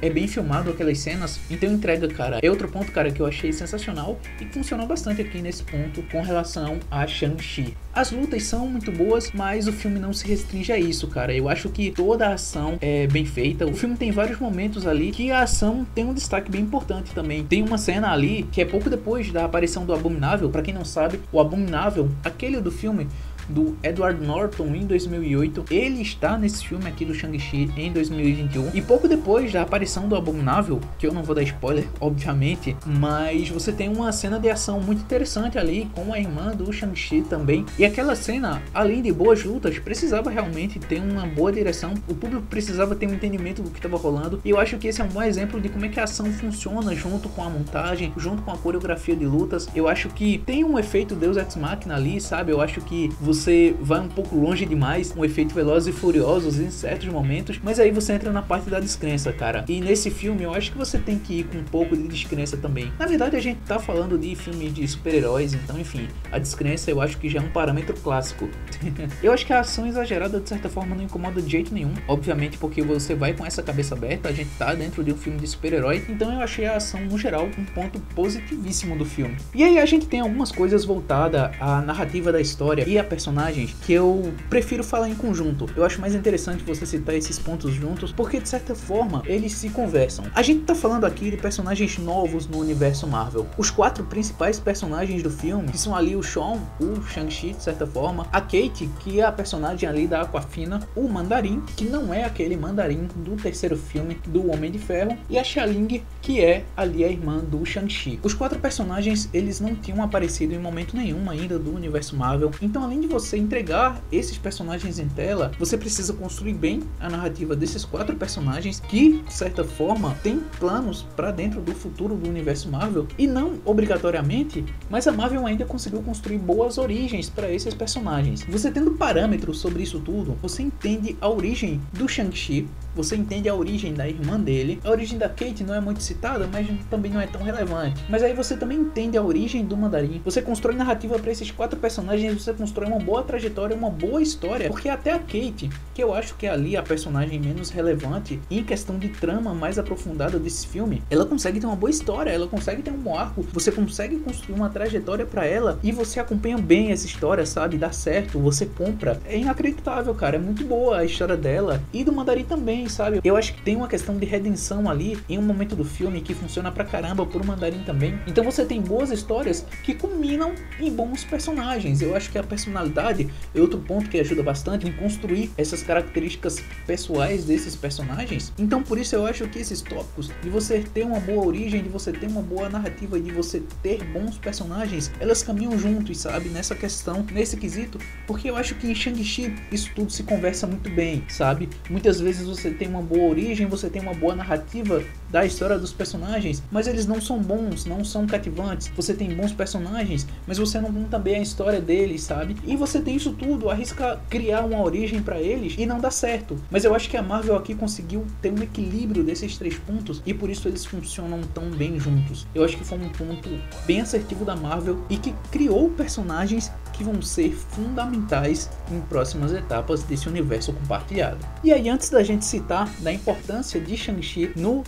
é 0.00 0.10
bem 0.10 0.26
filmado 0.32 0.70
aquelas 0.70 0.98
cenas, 0.98 1.40
então 1.50 1.70
entrega, 1.72 2.08
cara. 2.08 2.38
É 2.42 2.50
outro 2.50 2.68
ponto, 2.68 2.90
cara, 2.90 3.10
que 3.10 3.20
eu 3.20 3.26
achei 3.26 3.52
sensacional 3.52 4.18
e 4.40 4.46
funcionou 4.46 4.86
bastante 4.86 5.20
aqui 5.20 5.40
nesse 5.40 5.62
ponto 5.62 6.02
com 6.10 6.22
relação 6.22 6.78
a 6.90 7.06
Shang-Chi. 7.06 7.74
As 7.94 8.10
lutas 8.10 8.44
são 8.44 8.66
muito 8.66 8.90
boas, 8.90 9.30
mas 9.32 9.68
o 9.68 9.72
filme 9.72 9.98
não 9.98 10.14
se 10.14 10.26
restringe 10.26 10.72
a 10.72 10.78
isso, 10.78 11.06
cara. 11.08 11.34
Eu 11.34 11.48
acho 11.48 11.68
que 11.68 11.90
toda 11.90 12.28
a 12.28 12.34
ação 12.34 12.78
é 12.80 13.06
bem 13.06 13.26
feita. 13.26 13.66
O 13.66 13.74
filme 13.74 13.96
tem 13.96 14.10
vários 14.10 14.38
momentos 14.38 14.86
ali 14.86 15.10
que 15.10 15.30
a 15.30 15.42
ação 15.42 15.86
tem 15.94 16.04
um 16.04 16.14
destaque 16.14 16.50
bem 16.50 16.62
importante 16.62 17.12
também. 17.12 17.44
Tem 17.44 17.62
uma 17.62 17.76
cena 17.76 18.10
ali 18.10 18.48
que 18.50 18.62
é 18.62 18.64
pouco 18.64 18.88
depois 18.88 19.30
da 19.30 19.44
aparição 19.44 19.84
do 19.84 19.92
Abominável. 19.92 20.48
Para 20.48 20.62
quem 20.62 20.72
não 20.72 20.86
sabe, 20.86 21.20
o 21.30 21.38
Abominável, 21.38 22.10
aquele 22.24 22.60
do 22.60 22.70
filme 22.70 23.06
do 23.48 23.76
Edward 23.82 24.24
Norton 24.24 24.74
em 24.74 24.86
2008. 24.86 25.64
Ele 25.70 26.02
está 26.02 26.36
nesse 26.36 26.66
filme 26.66 26.86
aqui 26.86 27.04
do 27.04 27.14
Shang-Chi 27.14 27.70
em 27.76 27.92
2021. 27.92 28.70
E 28.74 28.82
pouco 28.82 29.08
depois 29.08 29.52
da 29.52 29.62
aparição 29.62 30.08
do 30.08 30.16
Abominável, 30.16 30.80
que 30.98 31.06
eu 31.06 31.12
não 31.12 31.22
vou 31.22 31.34
dar 31.34 31.42
spoiler, 31.42 31.86
obviamente, 32.00 32.76
mas 32.86 33.48
você 33.48 33.72
tem 33.72 33.88
uma 33.88 34.12
cena 34.12 34.38
de 34.38 34.50
ação 34.50 34.80
muito 34.80 35.02
interessante 35.02 35.58
ali 35.58 35.90
com 35.94 36.12
a 36.12 36.18
irmã 36.18 36.52
do 36.54 36.72
Shang-Chi 36.72 37.22
também. 37.22 37.64
E 37.78 37.84
aquela 37.84 38.14
cena, 38.14 38.62
além 38.72 39.02
de 39.02 39.12
boas 39.12 39.44
lutas, 39.44 39.78
precisava 39.78 40.30
realmente 40.30 40.78
ter 40.78 41.00
uma 41.00 41.26
boa 41.26 41.52
direção. 41.52 41.94
O 42.08 42.14
público 42.14 42.46
precisava 42.48 42.94
ter 42.94 43.06
um 43.06 43.14
entendimento 43.14 43.62
do 43.62 43.70
que 43.70 43.78
estava 43.78 43.96
rolando. 43.96 44.40
E 44.44 44.50
eu 44.50 44.58
acho 44.58 44.76
que 44.78 44.88
esse 44.88 45.00
é 45.00 45.04
um 45.04 45.08
bom 45.08 45.22
exemplo 45.22 45.60
de 45.60 45.68
como 45.68 45.84
é 45.84 45.88
que 45.88 46.00
a 46.00 46.04
ação 46.04 46.26
funciona 46.32 46.94
junto 46.94 47.28
com 47.28 47.42
a 47.42 47.50
montagem, 47.50 48.12
junto 48.16 48.42
com 48.42 48.50
a 48.50 48.58
coreografia 48.58 49.16
de 49.16 49.24
lutas. 49.24 49.68
Eu 49.74 49.88
acho 49.88 50.08
que 50.08 50.38
tem 50.38 50.64
um 50.64 50.78
efeito 50.78 51.14
Deus 51.14 51.36
Ex 51.36 51.56
Machina 51.56 51.96
ali, 51.96 52.20
sabe? 52.20 52.52
Eu 52.52 52.60
acho 52.60 52.80
que 52.82 53.08
você 53.20 53.31
vai 53.80 54.00
um 54.00 54.08
pouco 54.08 54.36
longe 54.36 54.66
demais, 54.66 55.14
um 55.16 55.24
efeito 55.24 55.54
Velozes 55.54 55.94
e 55.94 55.98
Furiosos 55.98 56.58
em 56.58 56.70
certos 56.70 57.08
momentos, 57.08 57.58
mas 57.62 57.78
aí 57.78 57.90
você 57.90 58.12
entra 58.12 58.32
na 58.32 58.42
parte 58.42 58.68
da 58.68 58.80
descrença, 58.80 59.32
cara. 59.32 59.64
E 59.68 59.80
nesse 59.80 60.10
filme 60.10 60.42
eu 60.42 60.52
acho 60.52 60.72
que 60.72 60.78
você 60.78 60.98
tem 60.98 61.18
que 61.18 61.40
ir 61.40 61.44
com 61.44 61.58
um 61.58 61.64
pouco 61.64 61.96
de 61.96 62.06
descrença 62.08 62.56
também. 62.56 62.92
Na 62.98 63.06
verdade, 63.06 63.36
a 63.36 63.40
gente 63.40 63.60
tá 63.66 63.78
falando 63.78 64.18
de 64.18 64.34
filme 64.34 64.68
de 64.70 64.86
super-heróis, 64.86 65.54
então 65.54 65.78
enfim, 65.78 66.08
a 66.30 66.38
descrença 66.38 66.90
eu 66.90 67.00
acho 67.00 67.18
que 67.18 67.28
já 67.28 67.40
é 67.40 67.42
um 67.42 67.50
parâmetro 67.50 67.94
clássico. 68.00 68.48
eu 69.22 69.32
acho 69.32 69.46
que 69.46 69.52
a 69.52 69.60
ação 69.60 69.86
exagerada 69.86 70.40
de 70.40 70.48
certa 70.48 70.68
forma 70.68 70.94
não 70.94 71.04
incomoda 71.04 71.40
de 71.40 71.50
jeito 71.50 71.72
nenhum, 71.72 71.94
obviamente 72.08 72.58
porque 72.58 72.82
você 72.82 73.14
vai 73.14 73.32
com 73.32 73.44
essa 73.46 73.62
cabeça 73.62 73.94
aberta, 73.94 74.28
a 74.28 74.32
gente 74.32 74.50
tá 74.58 74.74
dentro 74.74 75.02
de 75.02 75.12
um 75.12 75.16
filme 75.16 75.38
de 75.38 75.46
super-herói, 75.46 76.04
então 76.08 76.32
eu 76.32 76.40
achei 76.40 76.66
a 76.66 76.76
ação 76.76 77.00
no 77.00 77.18
geral 77.18 77.48
um 77.58 77.64
ponto 77.64 78.00
positivíssimo 78.14 78.96
do 78.96 79.04
filme. 79.04 79.36
E 79.54 79.62
aí 79.62 79.78
a 79.78 79.86
gente 79.86 80.06
tem 80.06 80.20
algumas 80.20 80.50
coisas 80.50 80.84
voltadas 80.84 81.50
à 81.60 81.80
narrativa 81.80 82.32
da 82.32 82.40
história 82.40 82.88
e 82.88 82.98
a 82.98 83.04
personagens 83.22 83.72
que 83.82 83.92
eu 83.92 84.34
prefiro 84.50 84.82
falar 84.82 85.08
em 85.08 85.14
conjunto. 85.14 85.70
Eu 85.76 85.84
acho 85.84 86.00
mais 86.00 86.12
interessante 86.12 86.64
você 86.64 86.84
citar 86.84 87.14
esses 87.14 87.38
pontos 87.38 87.72
juntos, 87.72 88.10
porque 88.10 88.40
de 88.40 88.48
certa 88.48 88.74
forma 88.74 89.22
eles 89.26 89.52
se 89.52 89.68
conversam. 89.68 90.24
A 90.34 90.42
gente 90.42 90.64
tá 90.64 90.74
falando 90.74 91.04
aqui 91.04 91.30
de 91.30 91.36
personagens 91.36 91.98
novos 91.98 92.48
no 92.48 92.58
universo 92.58 93.06
Marvel. 93.06 93.46
Os 93.56 93.70
quatro 93.70 94.02
principais 94.04 94.58
personagens 94.58 95.22
do 95.22 95.30
filme, 95.30 95.70
que 95.70 95.78
são 95.78 95.94
ali 95.94 96.16
o 96.16 96.22
Sean, 96.22 96.58
o 96.80 97.00
Shang-Chi, 97.00 97.52
de 97.52 97.62
certa 97.62 97.86
forma, 97.86 98.26
a 98.32 98.40
Kate, 98.40 98.90
que 98.98 99.20
é 99.20 99.24
a 99.24 99.30
personagem 99.30 99.88
ali 99.88 100.08
da 100.08 100.22
Aquafina, 100.22 100.80
o 100.96 101.08
Mandarim, 101.08 101.62
que 101.76 101.84
não 101.84 102.12
é 102.12 102.24
aquele 102.24 102.56
Mandarim 102.56 103.06
do 103.14 103.36
terceiro 103.36 103.76
filme 103.76 104.18
do 104.26 104.50
Homem 104.50 104.72
de 104.72 104.80
Ferro, 104.80 105.16
e 105.30 105.38
a 105.38 105.44
Xialing, 105.44 106.02
que 106.20 106.40
é 106.40 106.64
ali 106.76 107.04
a 107.04 107.08
irmã 107.08 107.38
do 107.38 107.64
Shang-Chi. 107.64 108.18
Os 108.24 108.34
quatro 108.34 108.58
personagens, 108.58 109.28
eles 109.32 109.60
não 109.60 109.76
tinham 109.76 110.02
aparecido 110.02 110.54
em 110.54 110.58
momento 110.58 110.96
nenhum 110.96 111.30
ainda 111.30 111.56
do 111.56 111.72
universo 111.72 112.16
Marvel, 112.16 112.50
então 112.60 112.82
além 112.82 113.00
de 113.00 113.11
você 113.12 113.36
entregar 113.36 114.02
esses 114.10 114.38
personagens 114.38 114.98
em 114.98 115.06
tela, 115.06 115.52
você 115.58 115.76
precisa 115.76 116.14
construir 116.14 116.54
bem 116.54 116.82
a 116.98 117.10
narrativa 117.10 117.54
desses 117.54 117.84
quatro 117.84 118.16
personagens 118.16 118.80
que, 118.80 119.22
de 119.22 119.32
certa 119.32 119.62
forma, 119.62 120.16
têm 120.22 120.40
planos 120.58 121.06
para 121.14 121.30
dentro 121.30 121.60
do 121.60 121.74
futuro 121.74 122.16
do 122.16 122.28
universo 122.28 122.70
Marvel 122.70 123.06
e 123.18 123.26
não 123.26 123.58
obrigatoriamente, 123.66 124.64
mas 124.88 125.06
a 125.06 125.12
Marvel 125.12 125.46
ainda 125.46 125.66
conseguiu 125.66 126.02
construir 126.02 126.38
boas 126.38 126.78
origens 126.78 127.28
para 127.28 127.50
esses 127.50 127.74
personagens. 127.74 128.44
Você 128.48 128.70
tendo 128.70 128.92
parâmetros 128.92 129.60
sobre 129.60 129.82
isso 129.82 130.00
tudo, 130.00 130.36
você 130.40 130.62
entende 130.62 131.14
a 131.20 131.28
origem 131.28 131.80
do 131.92 132.08
Shang-Chi, 132.08 132.66
você 132.94 133.16
entende 133.16 133.48
a 133.48 133.54
origem 133.54 133.94
da 133.94 134.08
irmã 134.08 134.38
dele. 134.38 134.80
A 134.84 134.90
origem 134.90 135.18
da 135.18 135.28
Kate 135.28 135.64
não 135.64 135.74
é 135.74 135.80
muito 135.80 136.02
citada, 136.02 136.48
mas 136.52 136.66
também 136.90 137.10
não 137.10 137.20
é 137.20 137.26
tão 137.26 137.42
relevante. 137.42 138.02
Mas 138.08 138.22
aí 138.22 138.34
você 138.34 138.56
também 138.56 138.78
entende 138.78 139.16
a 139.16 139.22
origem 139.22 139.64
do 139.64 139.76
Mandarim. 139.76 140.20
Você 140.24 140.42
constrói 140.42 140.74
narrativa 140.74 141.18
para 141.18 141.30
esses 141.30 141.50
quatro 141.50 141.78
personagens, 141.78 142.42
você 142.42 142.52
constrói 142.52 142.88
uma 142.88 142.98
boa 143.02 143.22
trajetória, 143.22 143.76
uma 143.76 143.90
boa 143.90 144.22
história. 144.22 144.68
Porque 144.68 144.88
até 144.88 145.12
a 145.12 145.18
Kate, 145.18 145.70
que 145.94 146.02
eu 146.02 146.14
acho 146.14 146.34
que 146.36 146.46
é 146.46 146.50
ali 146.50 146.76
a 146.76 146.82
personagem 146.82 147.38
menos 147.40 147.70
relevante 147.70 148.40
em 148.50 148.62
questão 148.62 148.98
de 148.98 149.08
trama 149.08 149.52
mais 149.52 149.78
aprofundada 149.78 150.38
desse 150.38 150.66
filme, 150.66 151.02
ela 151.10 151.26
consegue 151.26 151.60
ter 151.60 151.66
uma 151.66 151.76
boa 151.76 151.90
história, 151.90 152.30
ela 152.30 152.46
consegue 152.46 152.82
ter 152.82 152.92
um 152.92 153.14
arco, 153.16 153.44
você 153.52 153.72
consegue 153.72 154.16
construir 154.18 154.54
uma 154.54 154.70
trajetória 154.70 155.26
para 155.26 155.44
ela 155.44 155.78
e 155.82 155.92
você 155.92 156.20
acompanha 156.20 156.56
bem 156.56 156.92
essa 156.92 157.06
história, 157.06 157.44
sabe? 157.44 157.76
Dá 157.76 157.92
certo, 157.92 158.38
você 158.38 158.66
compra. 158.66 159.20
É 159.26 159.36
inacreditável, 159.36 160.14
cara. 160.14 160.36
É 160.36 160.38
muito 160.38 160.64
boa 160.64 160.98
a 160.98 161.04
história 161.04 161.36
dela 161.36 161.82
e 161.92 162.04
do 162.04 162.12
Mandarim 162.12 162.44
também 162.44 162.88
sabe? 162.88 163.20
Eu 163.24 163.36
acho 163.36 163.54
que 163.54 163.62
tem 163.62 163.76
uma 163.76 163.88
questão 163.88 164.16
de 164.16 164.26
redenção 164.26 164.88
ali 164.88 165.18
em 165.28 165.38
um 165.38 165.42
momento 165.42 165.74
do 165.74 165.84
filme 165.84 166.20
que 166.20 166.34
funciona 166.34 166.70
pra 166.70 166.84
caramba 166.84 167.26
pro 167.26 167.44
Mandarim 167.44 167.82
também. 167.84 168.18
Então 168.26 168.44
você 168.44 168.64
tem 168.64 168.80
boas 168.80 169.10
histórias 169.10 169.66
que 169.82 169.94
culminam 169.94 170.52
em 170.78 170.90
bons 170.90 171.24
personagens. 171.24 172.02
Eu 172.02 172.14
acho 172.16 172.30
que 172.30 172.38
a 172.38 172.42
personalidade 172.42 172.91
é 173.00 173.60
outro 173.60 173.78
ponto 173.78 174.08
que 174.08 174.18
ajuda 174.18 174.42
bastante 174.42 174.88
em 174.88 174.92
construir 174.92 175.50
essas 175.56 175.82
características 175.82 176.62
pessoais 176.86 177.44
desses 177.44 177.74
personagens. 177.76 178.52
Então 178.58 178.82
por 178.82 178.98
isso 178.98 179.14
eu 179.14 179.26
acho 179.26 179.48
que 179.48 179.58
esses 179.58 179.80
tópicos 179.80 180.30
de 180.42 180.50
você 180.50 180.80
ter 180.80 181.04
uma 181.04 181.20
boa 181.20 181.46
origem, 181.46 181.82
de 181.82 181.88
você 181.88 182.12
ter 182.12 182.26
uma 182.26 182.42
boa 182.42 182.68
narrativa, 182.68 183.18
de 183.20 183.30
você 183.30 183.62
ter 183.82 184.04
bons 184.04 184.38
personagens, 184.38 185.10
elas 185.20 185.42
caminham 185.42 185.78
juntos, 185.78 186.18
sabe? 186.18 186.48
Nessa 186.48 186.74
questão, 186.74 187.24
nesse 187.32 187.56
quesito, 187.56 187.98
porque 188.26 188.50
eu 188.50 188.56
acho 188.56 188.74
que 188.74 188.86
em 188.86 188.94
Shang-Chi 188.94 189.54
isso 189.70 189.90
tudo 189.94 190.10
se 190.10 190.22
conversa 190.22 190.66
muito 190.66 190.90
bem, 190.90 191.24
sabe? 191.28 191.68
Muitas 191.88 192.20
vezes 192.20 192.46
você 192.46 192.70
tem 192.70 192.88
uma 192.88 193.02
boa 193.02 193.28
origem, 193.28 193.66
você 193.66 193.88
tem 193.88 194.02
uma 194.02 194.14
boa 194.14 194.34
narrativa 194.34 195.02
da 195.32 195.46
história 195.46 195.78
dos 195.78 195.92
personagens, 195.92 196.62
mas 196.70 196.86
eles 196.86 197.06
não 197.06 197.20
são 197.20 197.40
bons, 197.40 197.86
não 197.86 198.04
são 198.04 198.26
cativantes. 198.26 198.92
Você 198.94 199.14
tem 199.14 199.34
bons 199.34 199.52
personagens, 199.52 200.26
mas 200.46 200.58
você 200.58 200.78
não 200.78 200.92
conta 200.92 201.18
bem 201.18 201.36
a 201.36 201.42
história 201.42 201.80
deles, 201.80 202.22
sabe? 202.22 202.54
E 202.64 202.76
você 202.76 203.00
tem 203.00 203.16
isso 203.16 203.32
tudo, 203.32 203.70
arrisca 203.70 204.20
criar 204.28 204.60
uma 204.60 204.82
origem 204.82 205.22
para 205.22 205.40
eles 205.40 205.74
e 205.78 205.86
não 205.86 205.98
dá 205.98 206.10
certo. 206.10 206.56
Mas 206.70 206.84
eu 206.84 206.94
acho 206.94 207.08
que 207.08 207.16
a 207.16 207.22
Marvel 207.22 207.56
aqui 207.56 207.74
conseguiu 207.74 208.26
ter 208.42 208.52
um 208.52 208.62
equilíbrio 208.62 209.24
desses 209.24 209.56
três 209.56 209.76
pontos 209.78 210.22
e 210.26 210.34
por 210.34 210.50
isso 210.50 210.68
eles 210.68 210.84
funcionam 210.84 211.40
tão 211.54 211.70
bem 211.70 211.98
juntos. 211.98 212.46
Eu 212.54 212.62
acho 212.62 212.76
que 212.76 212.84
foi 212.84 212.98
um 212.98 213.08
ponto 213.08 213.48
bem 213.86 214.02
assertivo 214.02 214.44
da 214.44 214.54
Marvel 214.54 215.02
e 215.08 215.16
que 215.16 215.34
criou 215.50 215.88
personagens 215.90 216.70
que 216.92 217.02
vão 217.02 217.22
ser 217.22 217.52
fundamentais 217.52 218.70
em 218.90 219.00
próximas 219.00 219.52
etapas 219.52 220.02
desse 220.02 220.28
universo 220.28 220.72
compartilhado. 220.72 221.38
E 221.64 221.72
aí, 221.72 221.88
antes 221.88 222.10
da 222.10 222.22
gente 222.22 222.44
citar 222.44 222.88
da 223.00 223.12
importância 223.12 223.80
de 223.80 223.96
Shang-Chi 223.96 224.52
no 224.54 224.84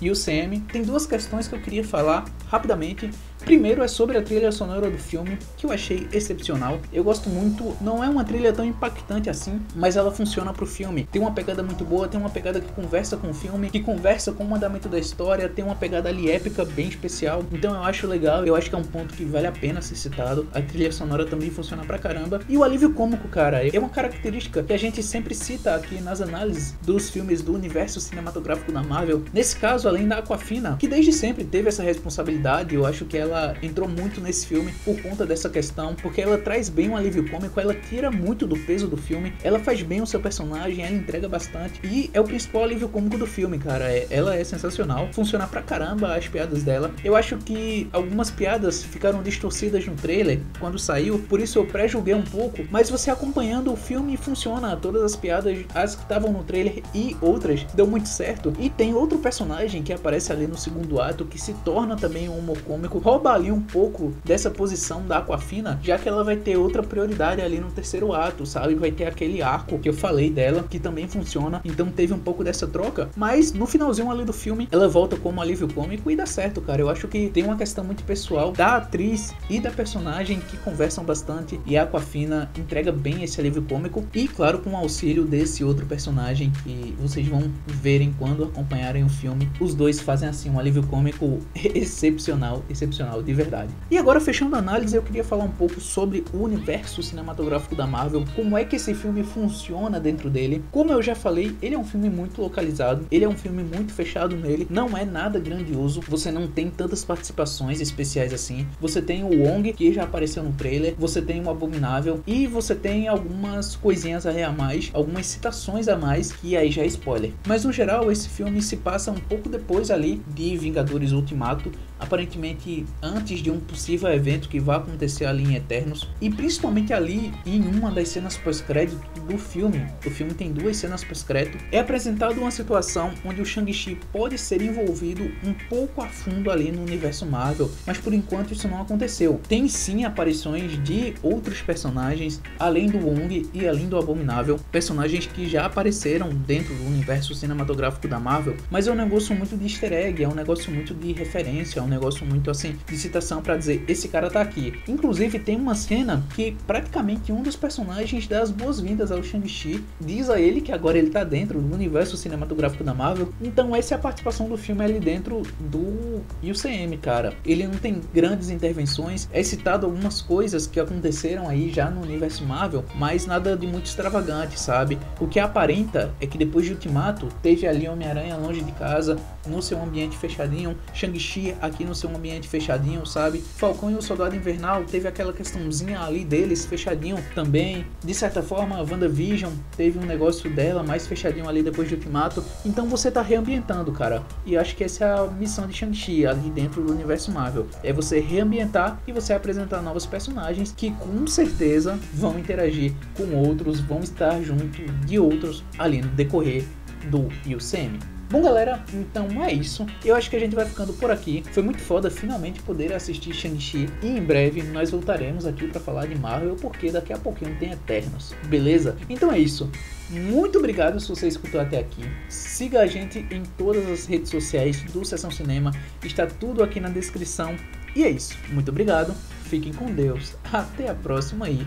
Tem 0.73 0.83
duas 0.83 1.07
questões 1.07 1.49
que 1.49 1.55
eu 1.55 1.61
queria 1.61 1.85
falar 1.85 2.25
rapidamente 2.49 3.11
Primeiro 3.45 3.83
é 3.83 3.89
sobre 3.89 4.17
a 4.17 4.23
trilha 4.23 4.51
sonora 4.51 4.91
do 4.91 4.97
filme, 4.97 5.39
que 5.59 5.67
eu 5.67 5.71
achei 5.71 6.09
excepcional. 6.11 6.81
Eu 6.91 7.05
gosto 7.05 7.29
muito, 7.29 7.77
não 7.79 8.03
é 8.03 8.09
uma 8.09 8.25
trilha 8.25 8.55
tão 8.55 8.65
impactante 8.65 9.29
assim, 9.29 9.61
mas 9.77 9.97
ela 9.97 10.11
funciona 10.11 10.51
pro 10.51 10.65
filme. 10.65 11.07
Tem 11.13 11.21
uma 11.21 11.31
pegada 11.31 11.63
muito 11.63 11.85
boa, 11.85 12.09
tem 12.09 12.19
uma 12.19 12.31
pegada 12.31 12.59
que 12.59 12.73
conversa 12.73 13.19
com 13.19 13.29
o 13.29 13.35
filme, 13.35 13.69
que 13.69 13.81
conversa 13.81 14.33
com 14.33 14.47
o 14.47 14.55
andamento 14.55 14.89
da 14.89 14.99
história, 14.99 15.47
tem 15.47 15.63
uma 15.63 15.75
pegada 15.75 16.09
ali 16.09 16.31
épica 16.31 16.65
bem 16.65 16.89
especial. 16.89 17.45
Então 17.53 17.75
eu 17.75 17.83
acho 17.83 18.07
legal, 18.07 18.47
eu 18.47 18.57
acho 18.57 18.71
que 18.71 18.75
é 18.75 18.79
um 18.79 18.85
ponto 18.85 19.13
que 19.13 19.27
vale 19.27 19.47
a 19.47 19.53
pena 19.53 19.83
ser 19.83 19.97
citado. 19.97 20.49
A 20.55 20.63
trilha 20.63 20.91
sonora 20.91 21.27
também 21.27 21.51
funciona 21.51 21.85
pra 21.85 21.99
caramba. 21.99 22.41
E 22.49 22.57
o 22.57 22.65
alívio 22.65 22.95
cômico, 22.95 23.29
cara, 23.29 23.67
é 23.69 23.79
uma 23.79 23.91
característica 23.91 24.63
que 24.63 24.73
a 24.73 24.79
gente 24.79 25.03
sempre 25.03 25.35
cita 25.35 25.75
aqui 25.75 26.01
nas 26.01 26.23
análises 26.23 26.75
dos 26.81 27.11
filmes 27.11 27.43
do 27.43 27.53
universo 27.53 28.01
cinematográfico 28.01 28.73
da 28.73 28.83
Marvel. 28.83 29.23
Nesse 29.35 29.57
caso, 29.57 29.87
além 29.87 30.09
da 30.09 30.19
Aquafina, 30.19 30.79
que 30.79 30.89
desde 30.89 31.13
sempre 31.13 31.45
teve 31.45 31.69
essa 31.69 31.83
responsabilidade, 31.83 32.75
eu 32.75 32.87
acho 32.87 33.05
que 33.05 33.19
ela 33.19 33.34
ela 33.35 33.57
entrou 33.63 33.89
muito 33.89 34.21
nesse 34.21 34.47
filme 34.47 34.73
por 34.85 35.01
conta 35.03 35.27
dessa 35.27 35.51
questão, 35.51 35.95
porque 35.97 36.21
ela 36.21 36.39
traz 36.39 36.69
bem 36.69 36.89
um 36.89 36.97
alívio 36.97 37.29
cômico, 37.29 37.59
ela 37.59 37.75
tira 37.75 38.11
muito 38.11 38.47
do 38.47 38.57
peso 38.57 38.87
do 38.87 38.97
filme, 38.97 39.35
ela 39.43 39.59
faz 39.59 39.83
bem 39.83 40.01
o 40.01 40.07
seu 40.07 40.21
personagem, 40.21 40.85
ela 40.85 40.95
entrega 40.95 41.29
bastante 41.29 41.81
e 41.85 42.11
é 42.13 42.21
o 42.21 42.25
principal 42.25 42.63
alívio 42.63 42.89
cômico 42.89 43.19
do 43.19 43.27
filme, 43.27 43.59
cara. 43.59 43.91
É, 43.91 44.07
ela 44.11 44.37
é 44.37 44.45
sensacional, 44.45 45.09
funciona 45.13 45.47
pra 45.47 45.63
caramba 45.63 46.15
as 46.15 46.29
piadas 46.29 46.63
dela. 46.63 46.93
Eu 47.03 47.17
acho 47.17 47.37
que 47.39 47.89
algumas 47.93 48.31
piadas 48.31 48.83
ficaram 48.85 49.23
distorcidas 49.23 49.85
no 49.87 49.95
trailer 49.95 50.41
quando 50.61 50.79
saiu, 50.79 51.19
por 51.29 51.41
isso 51.41 51.59
eu 51.59 51.67
pré-julguei 51.67 52.15
um 52.15 52.23
pouco, 52.23 52.65
mas 52.71 52.89
você 52.89 53.11
acompanhando 53.11 53.73
o 53.73 53.77
filme 53.77 54.17
funciona, 54.17 54.77
todas 54.77 55.03
as 55.03 55.17
piadas, 55.17 55.59
as 55.75 55.97
que 55.97 56.03
estavam 56.03 56.33
no 56.33 56.45
trailer 56.45 56.83
e 56.95 57.17
outras, 57.21 57.65
deu 57.75 57.87
muito 57.87 58.09
certo. 58.09 58.53
E 58.59 58.71
tem 58.71 58.95
outro 58.95 59.19
personagem 59.19 59.83
que 59.83 59.93
aparece 59.93 60.33
ali 60.33 60.47
no 60.47 60.57
segundo 60.57 61.01
ato 61.01 61.25
que 61.25 61.41
se 61.41 61.53
torna 61.65 61.97
também 61.97 62.29
um 62.29 62.39
humor 62.39 62.59
cômico, 62.63 62.99
rouba 62.99 63.24
ali 63.33 63.51
um 63.51 63.61
pouco 63.61 64.13
dessa 64.25 64.51
posição 64.51 65.07
da 65.07 65.19
Aquafina, 65.19 65.79
já 65.83 65.99
que 65.99 66.09
ela 66.09 66.23
vai 66.23 66.37
ter 66.37 66.57
outra 66.57 66.83
prioridade 66.83 67.41
ali 67.41 67.59
no 67.59 67.71
terceiro 67.71 68.13
ato, 68.13 68.45
sabe? 68.45 68.75
Vai 68.75 68.91
ter 68.91 69.07
aquele 69.07 69.43
arco 69.43 69.79
que 69.79 69.89
eu 69.89 69.95
falei 69.95 70.31
dela, 70.31 70.65
que 70.69 70.79
também 70.79 71.09
funciona, 71.09 71.61
então 71.65 71.87
teve 71.91 72.13
um 72.13 72.19
pouco 72.19 72.45
dessa 72.45 72.67
troca, 72.67 73.09
mas 73.17 73.53
no 73.53 73.67
finalzinho 73.67 74.11
ali 74.11 74.25
do 74.25 74.33
filme, 74.33 74.69
ela 74.71 74.89
volta 74.89 75.17
como 75.17 75.41
alívio 75.41 75.73
cômico 75.73 76.11
e 76.11 76.17
dá 76.17 76.27
certo, 76.27 76.61
cara. 76.61 76.81
Eu 76.81 76.89
acho 76.89 77.09
que 77.09 77.31
tem 77.31 77.45
uma 77.45 77.57
questão 77.57 77.85
muito 77.85 78.05
pessoal 78.05 78.53
da 78.53 78.77
atriz 78.77 79.35
e 79.49 79.61
da 79.61 79.71
personagem 79.71 80.41
que 80.41 80.57
conversam 80.59 81.05
bastante 81.05 81.61
e 81.67 81.77
a 81.77 81.85
Aquafina 81.85 82.51
entrega 82.59 82.93
bem 82.93 83.23
esse 83.23 83.41
alívio 83.41 83.63
cômico 83.63 84.05
e, 84.15 84.29
claro, 84.29 84.59
com 84.59 84.71
o 84.71 84.77
auxílio 84.77 85.25
desse 85.25 85.65
outro 85.65 85.87
personagem 85.87 86.53
que 86.63 86.95
vocês 87.01 87.27
vão 87.27 87.51
verem 87.67 88.15
quando 88.19 88.45
acompanharem 88.45 89.05
o 89.05 89.09
filme. 89.09 89.49
Os 89.61 89.75
dois 89.75 90.01
fazem 90.01 90.29
assim 90.29 90.51
um 90.51 90.59
alívio 90.59 90.87
cômico 90.87 91.41
excepcional, 91.55 92.63
excepcional 92.69 93.14
de 93.23 93.33
verdade. 93.33 93.71
E 93.91 93.99
agora, 93.99 94.21
fechando 94.21 94.57
a 94.57 94.59
análise, 94.59 94.97
eu 94.97 95.03
queria 95.03 95.25
falar 95.25 95.45
um 95.45 95.51
pouco 95.51 95.81
sobre 95.81 96.25
o 96.33 96.39
universo 96.39 97.03
cinematográfico 97.03 97.75
da 97.75 97.87
Marvel, 97.87 98.25
como 98.35 98.57
é 98.57 98.65
que 98.65 98.77
esse 98.77 98.95
filme 98.95 99.23
funciona 99.23 100.01
dentro 100.01 100.31
dele. 100.31 100.65
Como 100.71 100.93
eu 100.93 101.03
já 101.03 101.15
falei, 101.15 101.57
ele 101.61 101.75
é 101.75 101.79
um 101.79 101.85
filme 101.85 102.09
muito 102.09 102.41
localizado, 102.41 103.07
ele 103.11 103.25
é 103.25 103.29
um 103.29 103.37
filme 103.37 103.63
muito 103.63 103.93
fechado 103.93 104.37
nele, 104.37 104.67
não 104.71 104.97
é 104.97 105.05
nada 105.05 105.39
grandioso, 105.39 106.01
você 106.09 106.31
não 106.31 106.47
tem 106.47 106.71
tantas 106.71 107.05
participações 107.05 107.81
especiais 107.81 108.33
assim. 108.33 108.67
Você 108.81 109.01
tem 109.01 109.25
o 109.25 109.43
Wong, 109.43 109.73
que 109.73 109.93
já 109.93 110.05
apareceu 110.05 110.43
no 110.43 110.53
trailer, 110.53 110.95
você 110.99 111.21
tem 111.21 111.43
o 111.43 111.51
Abominável 111.51 112.23
e 112.27 112.47
você 112.47 112.75
tem 112.75 113.09
algumas 113.09 113.77
coisinhas 113.77 114.27
a 114.27 114.51
mais, 114.51 114.91
algumas 114.93 115.27
citações 115.27 115.89
a 115.89 115.97
mais, 115.97 116.33
que 116.33 116.57
aí 116.57 116.71
já 116.71 116.83
é 116.83 116.87
spoiler. 116.87 117.33
Mas 117.47 117.65
no 117.65 117.73
geral, 117.73 118.11
esse 118.11 118.29
filme 118.29 118.61
se 118.63 118.77
passa 118.77 119.11
um 119.11 119.15
pouco 119.15 119.49
depois 119.49 119.91
ali 119.91 120.23
de 120.35 120.57
Vingadores 120.57 121.13
Ultimato, 121.13 121.71
aparentemente 122.05 122.87
antes 123.03 123.41
de 123.41 123.51
um 123.51 123.59
possível 123.59 124.09
evento 124.13 124.49
que 124.49 124.61
vai 124.61 124.77
acontecer 124.77 125.25
ali 125.25 125.43
em 125.43 125.55
Eternos 125.55 126.09
e 126.21 126.31
principalmente 126.31 126.93
ali 126.93 127.33
em 127.45 127.61
uma 127.63 127.91
das 127.91 128.09
cenas 128.09 128.37
pós-crédito 128.37 129.01
do 129.29 129.39
filme. 129.39 129.85
O 130.07 130.11
filme 130.11 130.35
tem 130.35 130.53
duas 130.53 130.77
cenas 130.77 131.03
pós-crédito. 131.03 131.59
É 131.73 131.81
apresentado 131.81 132.41
uma 132.41 132.51
situação 132.51 133.13
onde 133.25 133.41
o 133.41 133.45
Shang-Chi 133.45 133.99
pode 134.13 134.39
ser 134.39 134.63
envolvido 134.63 135.25
um 135.45 135.55
pouco 135.69 136.03
a 136.03 136.09
fundo 136.09 136.51
ali 136.51 136.71
no 136.71 136.83
universo 136.83 137.27
Marvel, 137.27 137.71
mas 137.87 137.99
por 137.99 138.13
enquanto 138.13 138.53
isso 138.53 138.69
não 138.69 138.83
aconteceu. 138.83 139.41
Tem 139.49 139.69
sim 139.69 140.05
aparições 140.05 140.83
de 140.85 141.15
outros 141.23 141.61
personagens 141.61 142.41
além 142.59 142.89
do 142.89 142.99
Wong 142.99 143.49
e 143.53 143.67
além 143.67 143.89
do 143.89 143.99
Abominável, 143.99 144.61
personagens 144.71 145.27
que 145.27 145.49
já 145.49 145.65
apareceram 145.65 146.29
dentro 146.31 146.75
do 146.75 146.87
universo 146.87 147.35
cinematográfico 147.35 148.07
da 148.07 148.21
Marvel, 148.21 148.57
mas 148.71 148.87
é 148.87 148.93
um 148.93 148.97
negócio 148.97 149.35
muito 149.35 149.57
de 149.57 149.65
easter 149.65 149.93
egg, 149.93 150.23
é 150.23 150.29
um 150.29 150.35
negócio 150.35 150.73
muito 150.73 150.95
de 150.95 151.13
referência, 151.13 151.81
é 151.81 151.83
um 151.83 151.89
negócio 151.95 152.27
muito 152.27 152.51
assim 152.51 152.77
de 152.87 152.97
citação 152.99 153.41
para 153.43 153.57
dizer 153.57 153.85
esse 153.89 154.09
cara 154.09 154.31
tá 154.31 154.41
aqui. 154.41 154.75
Inclusive 154.89 155.39
tem 155.39 155.57
uma 155.57 155.75
cena 155.75 156.25
que 156.35 156.57
praticamente 156.67 157.33
um 157.33 157.43
dos 157.43 157.57
personagens 157.57 158.27
dá 158.27 158.43
as 158.43 158.51
boas-vindas 158.51 159.11
ao 159.11 159.23
Shang-Chi, 159.23 159.83
diz 160.01 160.29
a 160.29 160.41
ele 160.41 160.61
que 160.61 160.73
agora 160.73 160.99
ele 160.99 161.11
tá 161.11 161.25
dentro 161.25 161.61
do 161.61 161.75
universo 161.75 162.17
cinematográfico 162.17 162.85
da 162.85 162.95
Marvel. 162.95 163.33
Então 163.41 163.75
essa 163.75 163.95
é 163.95 163.97
a 163.97 164.01
participação 164.01 164.49
do 164.49 164.57
filme 164.57 164.85
ali 164.85 165.01
dentro 165.01 165.43
do 165.59 166.23
UCM, 166.43 166.97
cara. 166.99 167.35
Ele 167.45 167.67
não 167.67 167.75
tem 167.75 168.01
grandes 168.13 168.51
intervenções, 168.51 169.29
é 169.33 169.43
citado 169.43 169.87
algumas 169.87 170.21
coisas 170.21 170.67
que 170.67 170.81
aconteceram 170.81 171.49
aí 171.49 171.71
já 171.71 171.91
no 171.91 172.03
universo 172.03 172.45
Marvel, 172.45 172.85
mas 172.95 173.27
nada 173.27 173.57
de 173.57 173.67
muito 173.67 173.87
extravagante, 173.87 174.59
sabe? 174.59 174.99
O 175.21 175.27
que 175.27 175.39
aparenta 175.39 176.13
é 176.21 176.27
que 176.27 176.39
depois 176.39 176.67
de 176.67 176.73
Ultimato 176.73 177.29
teve 177.43 177.67
ali 177.67 177.89
Homem-Aranha 177.89 178.37
longe 178.37 178.63
de 178.63 178.73
casa, 178.73 179.19
no 179.47 179.63
seu 179.63 179.83
ambiente 179.83 180.17
fechadinho, 180.17 180.77
Shang-Chi 180.93 181.57
aqui 181.61 181.85
no 181.85 181.95
seu 181.95 182.11
ambiente 182.11 182.49
fechadinho, 182.49 183.05
sabe? 183.07 183.39
Falcão 183.39 183.91
e 183.91 183.95
o 183.95 184.03
Soldado 184.03 184.35
Invernal 184.35 184.85
teve 184.85 185.09
aquela 185.09 185.33
questãozinha 185.33 186.01
ali 186.01 186.25
deles 186.25 186.65
fechadinho 186.65 187.19
também. 187.35 187.87
De 188.03 188.15
certa 188.15 188.43
forma, 188.43 188.77
a 188.77 188.83
WandaVision 188.83 189.53
teve 189.77 189.99
um 189.99 190.05
negócio 190.05 190.51
dela 190.51 190.83
mais 190.83 191.07
fechadinho 191.07 191.49
ali 191.49 191.63
depois 191.63 191.89
de 191.89 191.95
Ultimato. 191.95 192.45
Então 192.65 192.87
você 192.87 193.11
tá 193.11 193.23
reambientando, 193.23 193.93
cara. 193.93 194.23
E 194.47 194.57
acho 194.57 194.77
que 194.77 194.85
essa 194.85 195.05
é 195.05 195.19
a 195.19 195.27
missão 195.27 195.67
de 195.67 195.75
Shang-Chi 195.75 196.27
ali 196.27 196.51
dentro 196.51 196.83
do 196.83 196.93
universo 196.93 197.31
Marvel. 197.31 197.67
É 197.83 197.93
você 197.93 198.21
reambientar 198.21 199.01
e 199.07 199.13
você 199.13 199.33
apresentar 199.33 199.83
novos 199.83 200.07
personagens 200.07 200.73
que 200.77 200.91
com 200.93 201.27
certeza 201.27 201.99
vão 202.13 202.39
interagir 202.39 202.93
com 203.17 203.35
outros, 203.37 203.81
vão 203.81 204.01
estar 204.01 204.41
junto 204.43 204.65
de 205.07 205.19
outros 205.19 205.65
ali 205.79 206.03
no 206.03 206.09
decorrer 206.09 206.65
do 207.11 207.29
UCM. 207.47 208.14
Bom, 208.31 208.43
galera, 208.43 208.83
então 208.93 209.45
é 209.45 209.53
isso. 209.53 209.87
Eu 210.05 210.17
acho 210.17 210.29
que 210.29 210.37
a 210.37 210.39
gente 210.39 210.57
vai 210.57 210.65
ficando 210.65 210.93
por 210.95 211.11
aqui. 211.11 211.45
Foi 211.53 211.63
muito 211.63 211.81
foda 211.81 212.11
finalmente 212.11 212.61
poder 212.63 212.93
assistir 212.93 213.33
Shang-Chi. 213.33 213.89
E 214.03 214.07
em 214.07 214.23
breve 214.23 214.63
nós 214.63 214.91
voltaremos 214.91 215.47
aqui 215.47 215.69
para 215.69 215.81
falar 215.81 216.07
de 216.07 216.19
Marvel, 216.19 216.57
porque 216.57 216.91
daqui 216.91 217.13
a 217.13 217.19
pouquinho 217.19 217.57
tem 217.59 217.73
Eternos. 217.73 218.35
Beleza? 218.47 218.97
Então 219.09 219.31
é 219.31 219.39
isso. 219.39 219.71
Muito 220.11 220.59
obrigado 220.59 220.99
se 221.01 221.09
você 221.09 221.29
escutou 221.29 221.61
até 221.61 221.79
aqui. 221.79 222.03
Siga 222.29 222.81
a 222.81 222.87
gente 222.87 223.21
em 223.31 223.43
todas 223.57 223.89
as 223.89 224.07
redes 224.07 224.31
sociais 224.31 224.83
do 224.83 225.05
Sessão 225.05 225.31
Cinema. 225.31 225.71
Está 226.03 226.27
tudo 226.27 226.63
aqui 226.63 226.81
na 226.81 226.89
descrição. 226.89 227.55
E 227.95 228.05
é 228.05 228.11
isso. 228.11 228.37
Muito 228.51 228.71
obrigado. 228.71 229.15
Fiquem 229.45 229.73
com 229.73 229.87
Deus. 229.87 230.35
Até 230.53 230.89
a 230.89 230.95
próxima 230.95 231.49
e 231.49 231.67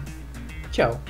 tchau. 0.71 1.01